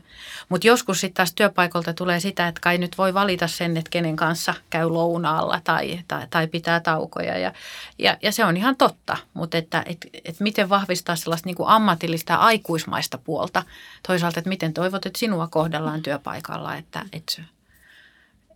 [0.48, 4.16] Mutta joskus sitten taas työpaikalta tulee sitä, että kai nyt voi valita sen, että kenen
[4.16, 7.38] kanssa käy lounaalla tai, tai, tai pitää taukoja.
[7.38, 7.52] Ja,
[7.98, 11.68] ja, ja se on ihan totta, mutta että et, et miten vahvistaa sellaista niin kuin
[11.68, 13.62] ammatillista ja aikuismaista puolta.
[14.06, 16.41] Toisaalta, että miten toivot, että sinua kohdellaan työpaikalla,
[16.78, 17.42] että, että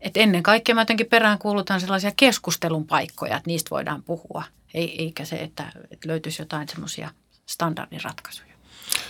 [0.01, 4.45] et ennen kaikkea mä jotenkin peräänkuulutan sellaisia keskustelun paikkoja, että niistä voidaan puhua,
[4.75, 7.11] Ei, eikä se, että, että löytyisi jotain semmoisia
[7.47, 8.57] standardiratkaisuja.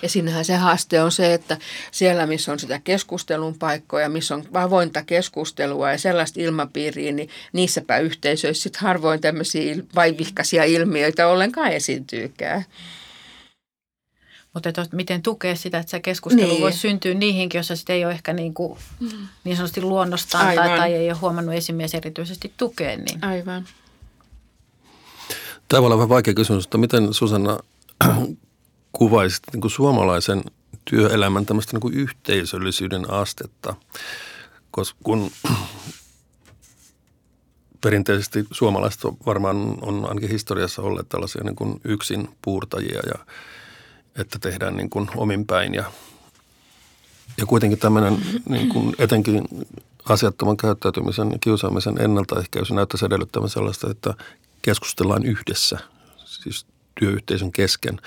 [0.03, 1.59] Ja siinähän se haaste on se, että
[1.91, 7.99] siellä, missä on sitä keskustelun paikkoja, missä on avointa keskustelua ja sellaista ilmapiiriä, niin niissäpä
[7.99, 12.65] yhteisöissä sitten harvoin tämmöisiä vaivihkaisia ilmiöitä ollenkaan esiintyykään.
[14.57, 16.61] Mutta että miten tukea sitä, että se keskustelu niin.
[16.61, 19.09] voisi syntyä niihinkin, jossa sitä ei ole ehkä niin, kuin, mm.
[19.45, 22.97] niin sanotusti luonnostaan tai, tai ei ole huomannut esimies erityisesti tukea.
[22.97, 23.25] Niin.
[23.25, 23.65] Aivan.
[25.69, 27.59] Tämä voi olla vähän vaikea kysymys, mutta miten Susanna
[28.93, 30.45] kuvaisit niin kuin suomalaisen
[30.85, 33.75] työelämän tämmöistä niin kuin yhteisöllisyyden astetta?
[34.71, 35.31] Koska kun
[37.81, 43.25] perinteisesti suomalaiset varmaan on ainakin historiassa olleet tällaisia niin kuin yksin puurtajia ja–
[44.19, 45.85] että tehdään niin kuin omin päin ja,
[47.39, 49.49] ja kuitenkin tämmöinen niin kuin etenkin
[50.09, 54.15] asiattoman käyttäytymisen ja kiusaamisen ennaltaehkäisy näyttäisi edellyttävän sellaista, että
[54.63, 55.79] keskustellaan yhdessä,
[56.25, 56.67] siis
[57.01, 58.01] työyhteisön kesken,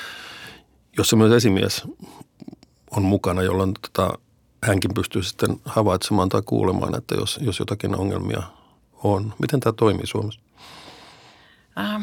[0.97, 1.83] jossa myös esimies
[2.91, 4.13] on mukana, jolloin tota,
[4.63, 8.43] hänkin pystyy sitten havaitsemaan tai kuulemaan, että jos, jos jotakin ongelmia
[9.03, 9.33] on.
[9.39, 10.39] Miten tämä toimii Suomessa?
[11.77, 12.01] Ähm,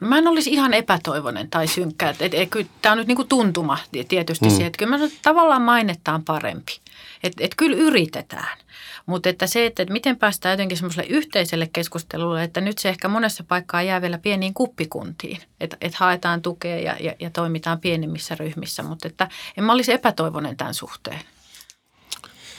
[0.00, 2.10] Mä en olisi ihan epätoivoinen tai synkkä.
[2.10, 4.50] Et, et, et, tämä on nyt niinku tuntuma tietysti mm.
[4.50, 6.80] siihen, että kyllä mä sanon, että tavallaan mainettaan parempi.
[7.22, 8.58] Että et kyllä yritetään.
[9.06, 13.08] Mutta että se, että, että miten päästään jotenkin semmoiselle yhteiselle keskustelulle, että nyt se ehkä
[13.08, 15.38] monessa paikkaa jää vielä pieniin kuppikuntiin.
[15.60, 18.82] Että et haetaan tukea ja, ja, ja toimitaan pienemmissä ryhmissä.
[18.82, 21.20] Mutta että en mä olisi epätoivoinen tämän suhteen.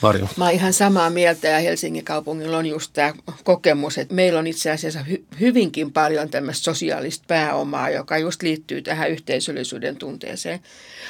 [0.02, 0.28] Marjo.
[0.36, 3.12] Mä oon ihan samaa mieltä ja Helsingin kaupungilla on just tämä
[3.44, 8.82] kokemus, että meillä on itse asiassa hy- hyvinkin paljon tämmöistä sosiaalista pääomaa, joka just liittyy
[8.82, 10.60] tähän yhteisöllisyyden tunteeseen.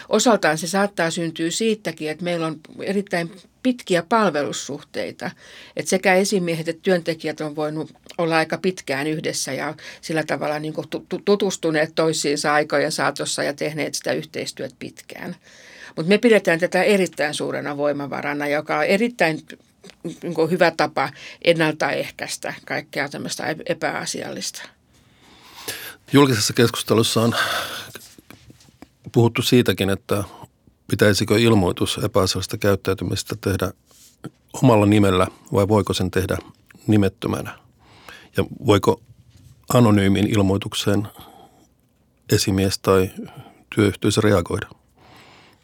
[0.08, 3.30] Osaltaan se saattaa syntyä siitäkin, että meillä on erittäin
[3.62, 5.30] pitkiä palvelussuhteita.
[5.76, 10.74] Että sekä esimiehet että työntekijät on voinut olla aika pitkään yhdessä ja sillä tavalla niin
[11.24, 15.36] tutustuneet toisiinsa aikojen saatossa ja tehneet sitä yhteistyötä pitkään.
[15.96, 19.40] Mutta me pidetään tätä erittäin suurena voimavarana, joka on erittäin
[20.04, 21.08] niin hyvä tapa
[21.44, 24.62] ennaltaehkäistä kaikkea tämmöistä epäasiallista.
[26.12, 27.34] Julkisessa keskustelussa on
[29.12, 30.24] puhuttu siitäkin, että
[30.90, 33.72] pitäisikö ilmoitus epäasiallisesta käyttäytymistä tehdä
[34.52, 36.38] omalla nimellä vai voiko sen tehdä
[36.86, 37.58] nimettömänä?
[38.36, 39.00] Ja voiko
[39.74, 41.08] anonyymin ilmoitukseen
[42.32, 43.10] esimies tai
[43.74, 44.79] työyhteisö reagoida?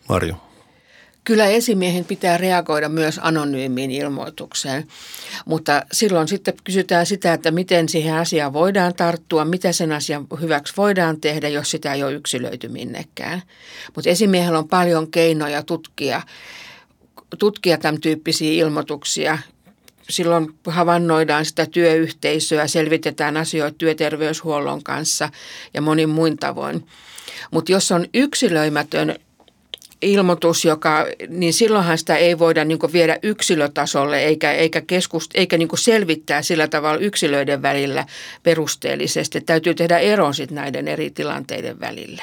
[0.09, 0.35] Marjo.
[1.25, 4.87] Kyllä esimiehen pitää reagoida myös anonyymiin ilmoitukseen,
[5.47, 10.75] mutta silloin sitten kysytään sitä, että miten siihen asiaan voidaan tarttua, mitä sen asian hyväksi
[10.77, 13.43] voidaan tehdä, jos sitä ei ole yksilöity minnekään.
[13.95, 16.23] Mutta esimiehellä on paljon keinoja tutkia,
[17.39, 19.39] tutkia tämän tyyppisiä ilmoituksia.
[20.11, 25.29] Silloin havainnoidaan sitä työyhteisöä, selvitetään asioita työterveyshuollon kanssa
[25.75, 26.87] ja monin muin tavoin.
[27.51, 29.17] Mutta jos on yksilöimätön
[30.03, 35.69] ilmoitus, joka, niin silloinhan sitä ei voida niin viedä yksilötasolle eikä, eikä, keskust, eikä niin
[35.75, 38.07] selvittää sillä tavalla yksilöiden välillä
[38.43, 39.41] perusteellisesti.
[39.41, 42.23] Täytyy tehdä ero näiden eri tilanteiden välillä.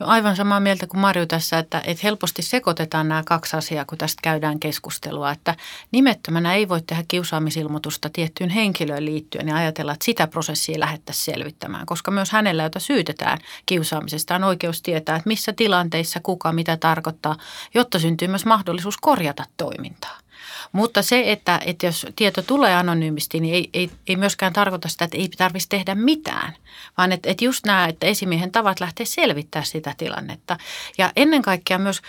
[0.00, 3.98] Jo aivan samaa mieltä kuin Marju tässä, että, että helposti sekoitetaan nämä kaksi asiaa, kun
[3.98, 5.30] tästä käydään keskustelua.
[5.30, 5.56] Että
[5.92, 11.86] nimettömänä ei voi tehdä kiusaamisilmoitusta tiettyyn henkilöön liittyen ja ajatella, että sitä prosessia lähettäisiin selvittämään,
[11.86, 17.36] koska myös hänellä, jota syytetään kiusaamisesta, on oikeus tietää, että missä tilanteissa kuka mitä tarkoittaa,
[17.74, 20.23] jotta syntyy myös mahdollisuus korjata toimintaa.
[20.72, 25.04] Mutta se, että, että jos tieto tulee anonyymisti, niin ei, ei, ei myöskään tarkoita sitä,
[25.04, 26.56] että ei tarvitsisi tehdä mitään.
[26.98, 30.56] Vaan että, että just nämä, että esimiehen tavat lähtee selvittää sitä tilannetta.
[30.98, 32.00] Ja ennen kaikkea myös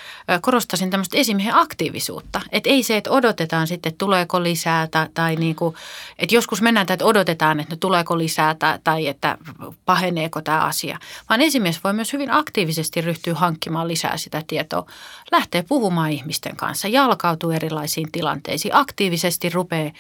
[0.41, 2.41] korostasin tämmöistä esimiehen aktiivisuutta.
[2.51, 5.75] Että ei se, että odotetaan sitten, että tuleeko lisää tai, tai niin kuin,
[6.19, 9.37] että joskus mennään, että odotetaan, että tuleeko lisää tai, tai että
[9.85, 10.99] paheneeko tämä asia.
[11.29, 14.85] Vaan esimies voi myös hyvin aktiivisesti ryhtyä hankkimaan lisää sitä tietoa.
[15.31, 19.91] Lähtee puhumaan ihmisten kanssa, jalkautuu erilaisiin tilanteisiin, aktiivisesti rupeaa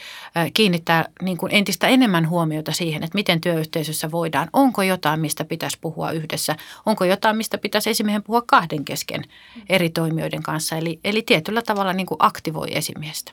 [0.53, 5.77] kiinnittää niin kuin entistä enemmän huomiota siihen, että miten työyhteisössä voidaan, onko jotain, mistä pitäisi
[5.81, 6.55] puhua yhdessä,
[6.85, 9.23] onko jotain, mistä pitäisi esimiehen puhua kahden kesken
[9.69, 10.77] eri toimijoiden kanssa.
[10.77, 13.31] Eli, eli tietyllä tavalla niin kuin aktivoi esimiestä.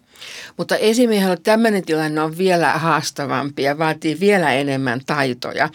[0.57, 5.69] Mutta esimiehellä tämmöinen tilanne on vielä haastavampi ja vaatii vielä enemmän taitoja,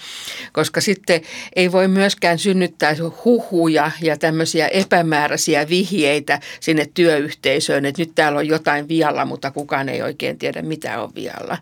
[0.54, 1.22] koska sitten
[1.56, 2.96] ei voi myöskään synnyttää
[3.26, 9.90] huhuja ja tämmöisiä epämääräisiä vihjeitä sinne työyhteisöön, että nyt täällä on jotain vialla, mutta kukaan
[9.90, 11.58] ei oikein tiedä, mitä on vialla.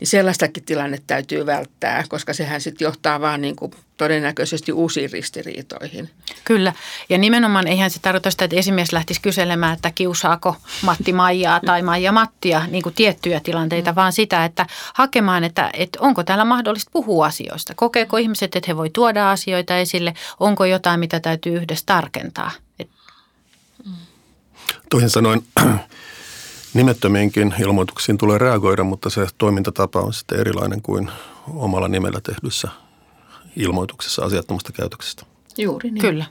[0.00, 6.10] Niin sellaistakin tilanne täytyy välttää, koska sehän sitten johtaa vaan niin kuin todennäköisesti uusiin ristiriitoihin.
[6.44, 6.72] Kyllä,
[7.08, 11.82] ja nimenomaan eihän se tarkoita sitä, että esimies lähtisi kyselemään, että kiusaako Matti Maijaa tai
[11.82, 13.96] Maija Mattia niin kuin tiettyjä tilanteita, mm.
[13.96, 17.72] vaan sitä, että hakemaan, että, että onko täällä mahdollista puhua asioista.
[17.76, 22.50] Kokeeko ihmiset, että he voi tuoda asioita esille, onko jotain, mitä täytyy yhdessä tarkentaa.
[22.78, 22.88] Et...
[24.90, 25.42] Toisin sanoen
[26.76, 31.10] nimettömiinkin ilmoituksiin tulee reagoida, mutta se toimintatapa on sitten erilainen kuin
[31.48, 32.68] omalla nimellä tehdyssä
[33.56, 35.26] ilmoituksessa asiattomasta käytöksestä.
[35.58, 36.00] Juuri niin.
[36.00, 36.24] Kyllä.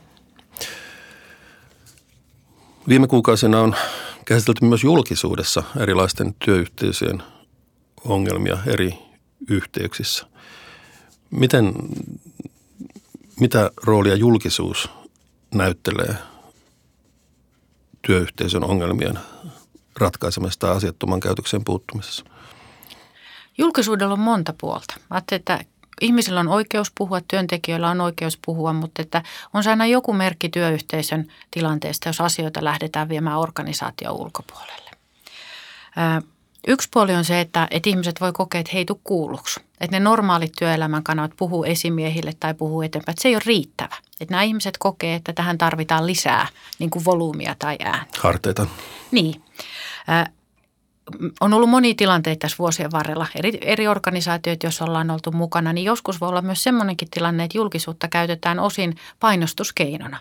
[2.88, 3.76] Viime kuukausina on
[4.24, 7.22] käsitelty myös julkisuudessa erilaisten työyhteisöjen
[8.04, 8.98] ongelmia eri
[9.48, 10.26] yhteyksissä.
[11.30, 11.72] Miten,
[13.40, 14.88] mitä roolia julkisuus
[15.54, 16.14] näyttelee
[18.06, 19.18] työyhteisön ongelmien
[19.98, 22.24] ratkaisemassa tai asiattoman käytöksen puuttumisessa?
[23.58, 24.94] Julkisuudella on monta puolta.
[25.10, 25.64] Ajattelin, että
[26.00, 29.22] ihmisillä on oikeus puhua, työntekijöillä on oikeus puhua, mutta että
[29.54, 34.90] on se aina joku merkki työyhteisön tilanteesta, jos asioita lähdetään viemään organisaation ulkopuolelle.
[36.66, 39.60] Yksi puoli on se, että, että ihmiset voi kokea, että he ei tule kuulluksi.
[39.80, 43.96] Että ne normaalit työelämän kanavat puhuu esimiehille tai puhuu eteenpäin, että se ei ole riittävä.
[44.20, 46.46] Että nämä ihmiset kokee, että tähän tarvitaan lisää
[46.78, 48.18] niin kuin volyymia tai ääntä.
[48.20, 48.66] Harteita.
[49.10, 49.42] Niin
[51.40, 55.84] on ollut monia tilanteita tässä vuosien varrella, eri, eri organisaatioita, jos ollaan oltu mukana, niin
[55.84, 60.18] joskus voi olla myös sellainenkin tilanne, että julkisuutta käytetään osin painostuskeinona.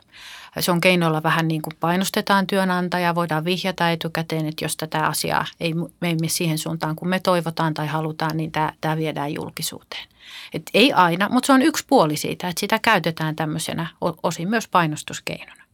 [0.59, 5.45] Se on keinoilla vähän niin kuin painostetaan työnantajaa, voidaan vihjata etukäteen, että jos tätä asiaa
[5.59, 10.07] ei mene siihen suuntaan, kun me toivotaan tai halutaan, niin tämä, tämä viedään julkisuuteen.
[10.53, 13.87] Et ei aina, mutta se on yksi puoli siitä, että sitä käytetään tämmöisenä
[14.23, 15.64] osin myös painostuskeinona.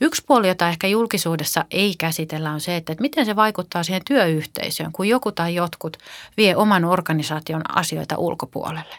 [0.00, 4.92] Yksi puoli, jota ehkä julkisuudessa ei käsitellä, on se, että miten se vaikuttaa siihen työyhteisöön,
[4.92, 5.96] kun joku tai jotkut
[6.36, 8.94] vie oman organisaation asioita ulkopuolelle.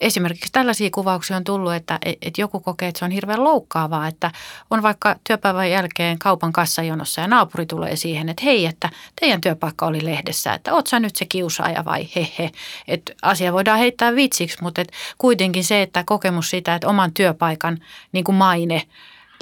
[0.00, 4.30] Esimerkiksi tällaisia kuvauksia on tullut, että, että joku kokee, että se on hirveän loukkaavaa, että
[4.70, 8.90] on vaikka työpäivän jälkeen kaupan kassajonossa ja naapuri tulee siihen, että hei, että
[9.20, 12.50] teidän työpaikka oli lehdessä, että oot sä nyt se kiusaaja vai he he.
[12.88, 17.78] Että asia voidaan heittää vitsiksi, mutta että kuitenkin se, että kokemus sitä, että oman työpaikan
[18.12, 18.82] niin kuin maine–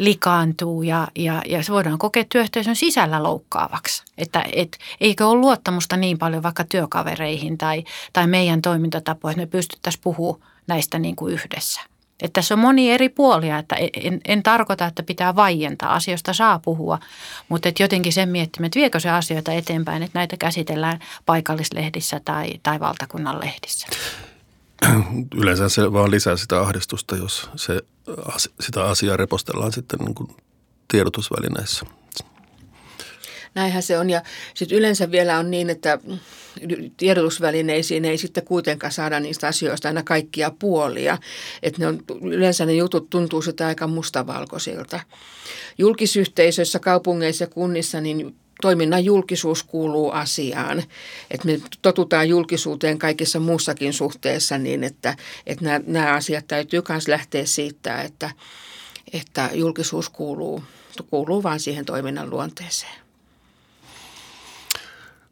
[0.01, 4.03] likaantuu ja, ja, ja se voidaan kokea työyhteisön sisällä loukkaavaksi.
[4.19, 9.59] Että et, eikö ole luottamusta niin paljon vaikka työkavereihin tai, tai meidän toimintatapoihin, että me
[9.59, 11.81] pystyttäisiin puhumaan näistä niin kuin yhdessä.
[12.23, 16.59] Että tässä on moni eri puolia, että en, en tarkoita, että pitää vaientaa, asioista saa
[16.59, 16.99] puhua,
[17.49, 22.53] mutta että jotenkin sen miettimään, että viekö se asioita eteenpäin, että näitä käsitellään paikallislehdissä tai,
[22.63, 23.87] tai valtakunnan lehdissä.
[25.43, 27.81] Yleensä se vaan lisää sitä ahdistusta, jos se,
[28.61, 30.29] sitä asiaa repostellaan sitten niin kuin
[30.89, 31.87] tiedotusvälineissä.
[33.55, 34.23] Näinhän se on ja
[34.55, 35.99] sitten yleensä vielä on niin, että
[36.97, 41.19] tiedotusvälineisiin ei sitten kuitenkaan saada niistä asioista aina kaikkia puolia.
[41.63, 45.01] Että ne on, yleensä ne jutut tuntuu sitä aika mustavalkoisilta.
[45.79, 50.83] Julkisyhteisöissä, kaupungeissa ja kunnissa niin toiminnan julkisuus kuuluu asiaan.
[51.31, 57.09] Että me totutaan julkisuuteen kaikissa muussakin suhteessa niin, että, että nämä, nämä asiat täytyy myös
[57.09, 58.31] lähteä siitä, että,
[59.13, 60.63] että julkisuus kuuluu,
[61.11, 63.01] kuuluu vain siihen toiminnan luonteeseen.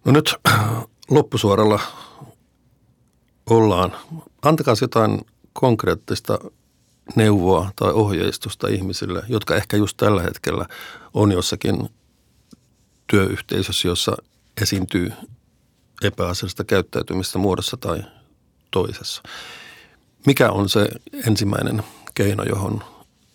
[0.05, 0.35] No nyt
[1.11, 1.81] loppusuoralla
[3.51, 3.97] ollaan.
[4.43, 5.21] Antakaa jotain
[5.53, 6.38] konkreettista
[7.17, 10.67] neuvoa tai ohjeistusta ihmisille, jotka ehkä just tällä hetkellä
[11.14, 11.88] on jossakin
[13.11, 14.16] työyhteisössä, jossa
[14.62, 15.12] esiintyy
[16.03, 18.03] epäasiallista käyttäytymistä muodossa tai
[18.71, 19.23] toisessa.
[20.27, 20.88] Mikä on se
[21.27, 21.83] ensimmäinen
[22.14, 22.85] keino, johon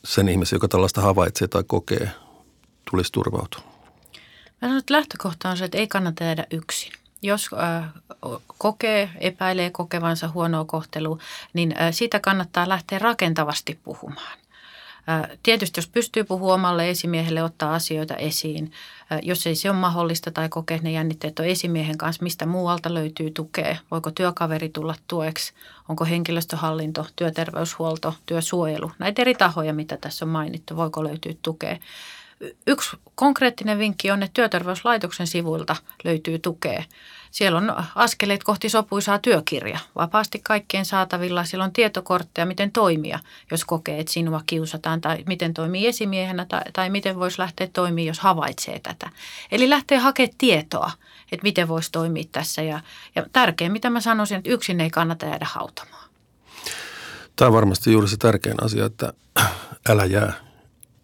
[0.06, 2.12] sen ihmisen, joka tällaista havaitsee tai kokee,
[2.92, 3.62] tulisi turvautua?
[4.62, 6.92] Mä sanon, että lähtökohta on se, että ei kannata jäädä yksin.
[7.22, 7.50] Jos
[8.58, 11.18] kokee, epäilee kokevansa huonoa kohtelua,
[11.54, 14.38] niin siitä kannattaa lähteä rakentavasti puhumaan.
[15.44, 18.72] Tietysti jos pystyy puhumaan omalle esimiehelle, ottaa asioita esiin.
[19.22, 23.32] Jos ei se ole mahdollista tai kokee ne jännitteet on esimiehen kanssa, mistä muualta löytyy
[23.32, 23.78] tukea.
[23.92, 25.54] Voiko työkaveri tulla tueksi?
[25.90, 28.92] Onko henkilöstöhallinto, työterveyshuolto, työsuojelu?
[29.00, 31.78] Näitä eri tahoja, mitä tässä on mainittu, voiko löytyä tukea.
[32.68, 36.84] Yksi konkreettinen vinkki on, että työterveyslaitoksen sivuilta löytyy tukea.
[37.34, 41.44] Siellä on askeleet kohti sopuisaa työkirja, vapaasti kaikkien saatavilla.
[41.44, 43.20] Siellä on tietokortteja, miten toimia,
[43.52, 48.06] jos kokee, että sinua kiusataan, tai miten toimii esimiehenä, tai, tai miten voisi lähteä toimia,
[48.06, 49.10] jos havaitsee tätä.
[49.52, 50.92] Eli lähtee hakemaan tietoa,
[51.32, 52.62] että miten voisi toimia tässä.
[52.62, 52.80] Ja,
[53.16, 56.10] ja tärkein, mitä mä sanoisin, että yksin ei kannata jäädä hautamaan.
[57.36, 59.14] Tämä on varmasti juuri se tärkein asia, että
[59.90, 60.34] älä jää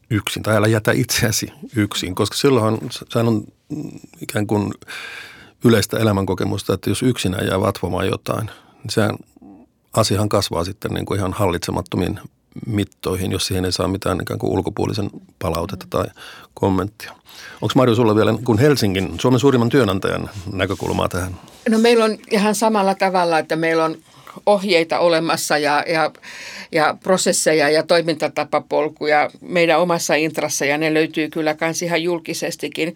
[0.10, 3.44] yksin tai älä jätä itseäsi yksin, koska silloin sehän on
[4.22, 4.74] ikään kuin
[5.64, 8.50] yleistä elämänkokemusta, että jos yksinään jää vatvomaan jotain,
[8.84, 9.16] niin sehän
[9.94, 12.20] asiahan kasvaa sitten niin kuin ihan hallitsemattomiin
[12.66, 16.06] mittoihin, jos siihen ei saa mitään ikään kuin ulkopuolisen palautetta tai
[16.54, 17.12] kommenttia.
[17.62, 21.36] Onko Marjo sulla vielä kun Helsingin, Suomen suurimman työnantajan näkökulmaa tähän?
[21.70, 23.98] No meillä on ihan samalla tavalla, että meillä on
[24.46, 26.12] ohjeita olemassa ja, ja,
[26.72, 32.96] ja prosesseja ja toimintatapapolkuja meidän omassa intrassa ja ne löytyy kyllä myös ihan julkisestikin.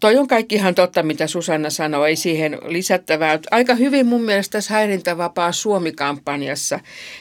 [0.00, 3.38] Toi on kaikki ihan totta, mitä Susanna sanoi, ei siihen lisättävää.
[3.50, 6.80] Aika hyvin mun mielestä tässä häirintävapaa Suomi-kampanjassa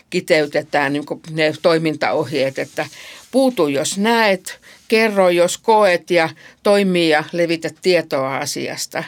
[0.10, 2.86] kiteytetään niin ne toimintaohjeet, että
[3.32, 6.30] puutu jos näet, kerro jos koet ja
[6.64, 9.04] toimii ja levitä tietoa asiasta.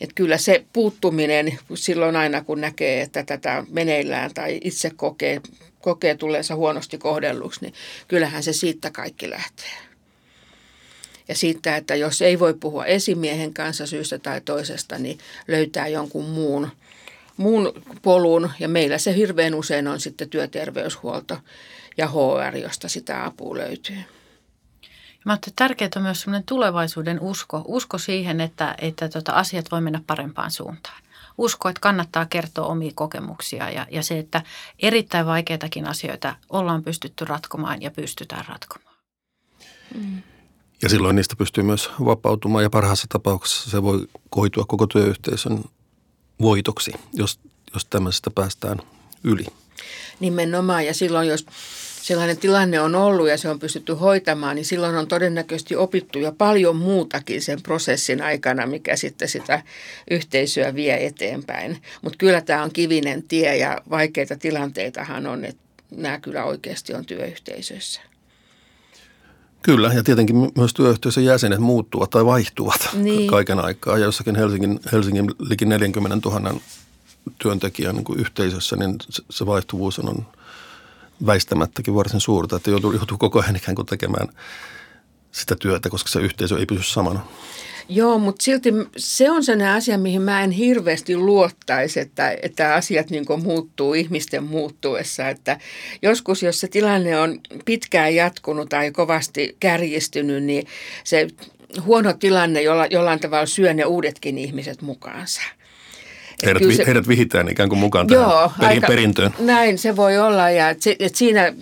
[0.00, 5.40] Että kyllä se puuttuminen silloin aina, kun näkee, että tätä meneillään tai itse kokee,
[5.80, 7.74] kokee tulleensa huonosti kohdelluksi, niin
[8.08, 9.85] kyllähän se siitä kaikki lähtee
[11.28, 15.18] ja siitä, että jos ei voi puhua esimiehen kanssa syystä tai toisesta, niin
[15.48, 16.68] löytää jonkun muun,
[17.36, 17.72] muun
[18.02, 18.50] polun.
[18.60, 21.38] Ja meillä se hirveän usein on sitten työterveyshuolto
[21.96, 23.96] ja HR, josta sitä apua löytyy.
[25.24, 29.80] Mä että tärkeää on myös sellainen tulevaisuuden usko, usko siihen, että, että tota, asiat voi
[29.80, 31.02] mennä parempaan suuntaan.
[31.38, 34.42] Usko, että kannattaa kertoa omia kokemuksia ja, ja se, että
[34.78, 38.96] erittäin vaikeitakin asioita ollaan pystytty ratkomaan ja pystytään ratkomaan.
[39.94, 40.22] Mm.
[40.82, 45.64] Ja silloin niistä pystyy myös vapautumaan ja parhaassa tapauksessa se voi koitua koko työyhteisön
[46.40, 47.40] voitoksi, jos,
[47.74, 48.78] jos tämmöisestä päästään
[49.24, 49.46] yli.
[50.20, 51.46] Nimenomaan ja silloin jos
[52.02, 56.32] sellainen tilanne on ollut ja se on pystytty hoitamaan, niin silloin on todennäköisesti opittu jo
[56.32, 59.62] paljon muutakin sen prosessin aikana, mikä sitten sitä
[60.10, 61.82] yhteisöä vie eteenpäin.
[62.02, 67.06] Mutta kyllä tämä on kivinen tie ja vaikeita tilanteitahan on, että nämä kyllä oikeasti on
[67.06, 68.00] työyhteisöissä.
[69.62, 73.30] Kyllä, ja tietenkin myös työyhteisön jäsenet muuttuvat tai vaihtuvat niin.
[73.30, 73.98] kaiken aikaa.
[73.98, 76.60] Ja jossakin Helsingin, Helsingin liki 40 000
[77.38, 78.96] työntekijän niin kuin yhteisössä, niin
[79.30, 80.26] se vaihtuvuus on
[81.26, 84.28] väistämättäkin varsin suurta, että joutuu, joutuu koko ajan ikään kuin tekemään
[85.32, 87.20] sitä työtä, koska se yhteisö ei pysy samana.
[87.88, 93.10] Joo, mutta silti se on sellainen asia, mihin mä en hirveästi luottaisi, että, että asiat
[93.10, 95.28] niin muuttuu ihmisten muuttuessa.
[95.28, 95.58] Että
[96.02, 100.66] joskus, jos se tilanne on pitkään jatkunut tai kovasti kärjistynyt, niin
[101.04, 101.28] se
[101.84, 105.42] huono tilanne jolla, jollain tavalla syö ne uudetkin ihmiset mukaansa.
[106.44, 109.34] Heidät, se, heidät vihitään ikään kuin mukaan joo, tähän perin, aika, perintöön.
[109.38, 111.52] Näin se voi olla ja et, et siinä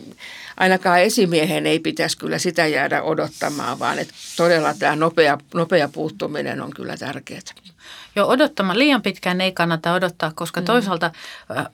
[0.57, 6.61] ainakaan esimiehen ei pitäisi kyllä sitä jäädä odottamaan, vaan että todella tämä nopea, nopea puuttuminen
[6.61, 7.41] on kyllä tärkeää.
[8.17, 8.79] Joo, odottamaan.
[8.79, 10.65] Liian pitkään ei kannata odottaa, koska mm.
[10.65, 11.11] toisaalta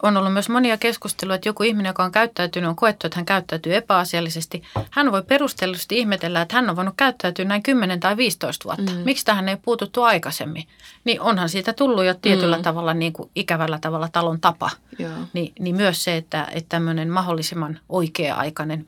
[0.03, 3.27] on ollut myös monia keskusteluja, että joku ihminen, joka on käyttäytynyt, on koettu, että hän
[3.27, 4.63] käyttäytyy epäasiallisesti.
[4.91, 8.93] Hän voi perustellusti ihmetellä, että hän on voinut käyttäytyä näin 10 tai 15 vuotta.
[8.93, 8.99] Mm.
[9.05, 10.65] Miksi tähän ei puututtu aikaisemmin?
[11.05, 12.63] Niin onhan siitä tullut jo tietyllä mm.
[12.63, 14.71] tavalla niin kuin ikävällä tavalla talon tapa.
[14.99, 15.13] Joo.
[15.33, 18.87] Ni, niin myös se, että, että tämmöinen mahdollisimman oikea-aikainen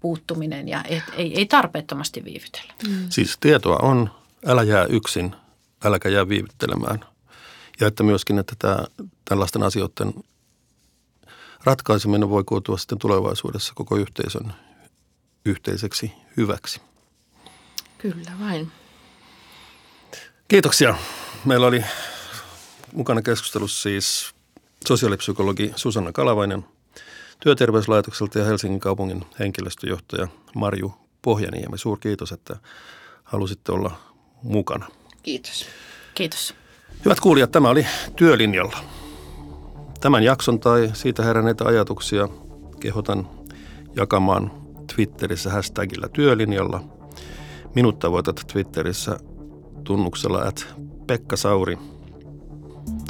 [0.00, 2.74] puuttuminen ja et, ei, ei tarpeettomasti viivytellä.
[2.88, 3.06] Mm.
[3.08, 4.10] Siis tietoa on,
[4.46, 5.34] älä jää yksin
[5.84, 7.04] äläkä jää viivyttelemään.
[7.80, 8.78] Ja että myöskin, että tämä,
[9.24, 10.14] tällaisten asioiden
[11.64, 14.54] ratkaiseminen voi kuotua sitten tulevaisuudessa koko yhteisön
[15.44, 16.80] yhteiseksi hyväksi.
[17.98, 18.72] Kyllä vain.
[20.48, 20.94] Kiitoksia.
[21.44, 21.84] Meillä oli
[22.92, 24.34] mukana keskustelussa siis
[24.86, 26.64] sosiaalipsykologi Susanna Kalavainen
[27.40, 31.78] työterveyslaitokselta ja Helsingin kaupungin henkilöstöjohtaja Marju Pohjaniemi.
[31.78, 32.56] Suurkiitos, että
[33.24, 34.00] halusitte olla
[34.42, 34.86] mukana.
[35.24, 35.66] Kiitos.
[36.14, 36.54] Kiitos.
[37.04, 38.78] Hyvät kuulijat, tämä oli Työlinjalla.
[40.00, 42.28] Tämän jakson tai siitä heränneitä ajatuksia
[42.80, 43.28] kehotan
[43.96, 44.52] jakamaan
[44.94, 46.80] Twitterissä hashtagillä työlinjalla.
[47.74, 49.18] Minut tavoitat Twitterissä
[49.84, 50.66] tunnuksella at
[51.06, 51.78] Pekka Sauri.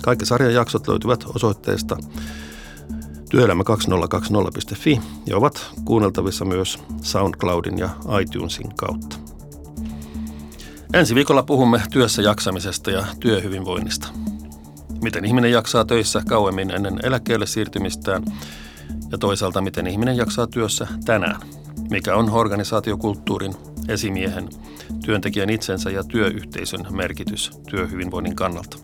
[0.02, 1.96] Kaikki sarjan jaksot löytyvät osoitteesta
[3.30, 7.88] työelämä2020.fi ja ovat kuunneltavissa myös SoundCloudin ja
[8.20, 9.23] iTunesin kautta.
[10.94, 14.08] Ensi viikolla puhumme työssä jaksamisesta ja työhyvinvoinnista.
[15.02, 18.24] Miten ihminen jaksaa töissä kauemmin ennen eläkkeelle siirtymistään
[19.10, 21.40] ja toisaalta miten ihminen jaksaa työssä tänään.
[21.90, 23.54] Mikä on organisaatiokulttuurin,
[23.88, 24.48] esimiehen,
[25.04, 28.76] työntekijän itsensä ja työyhteisön merkitys työhyvinvoinnin kannalta.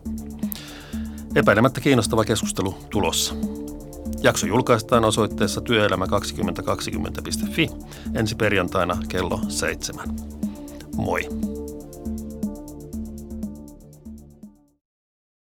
[1.34, 3.34] Epäilemättä kiinnostava keskustelu tulossa.
[4.22, 7.70] Jakso julkaistaan osoitteessa työelämä2020.fi
[8.14, 10.08] ensi perjantaina kello seitsemän.
[10.96, 11.49] Moi!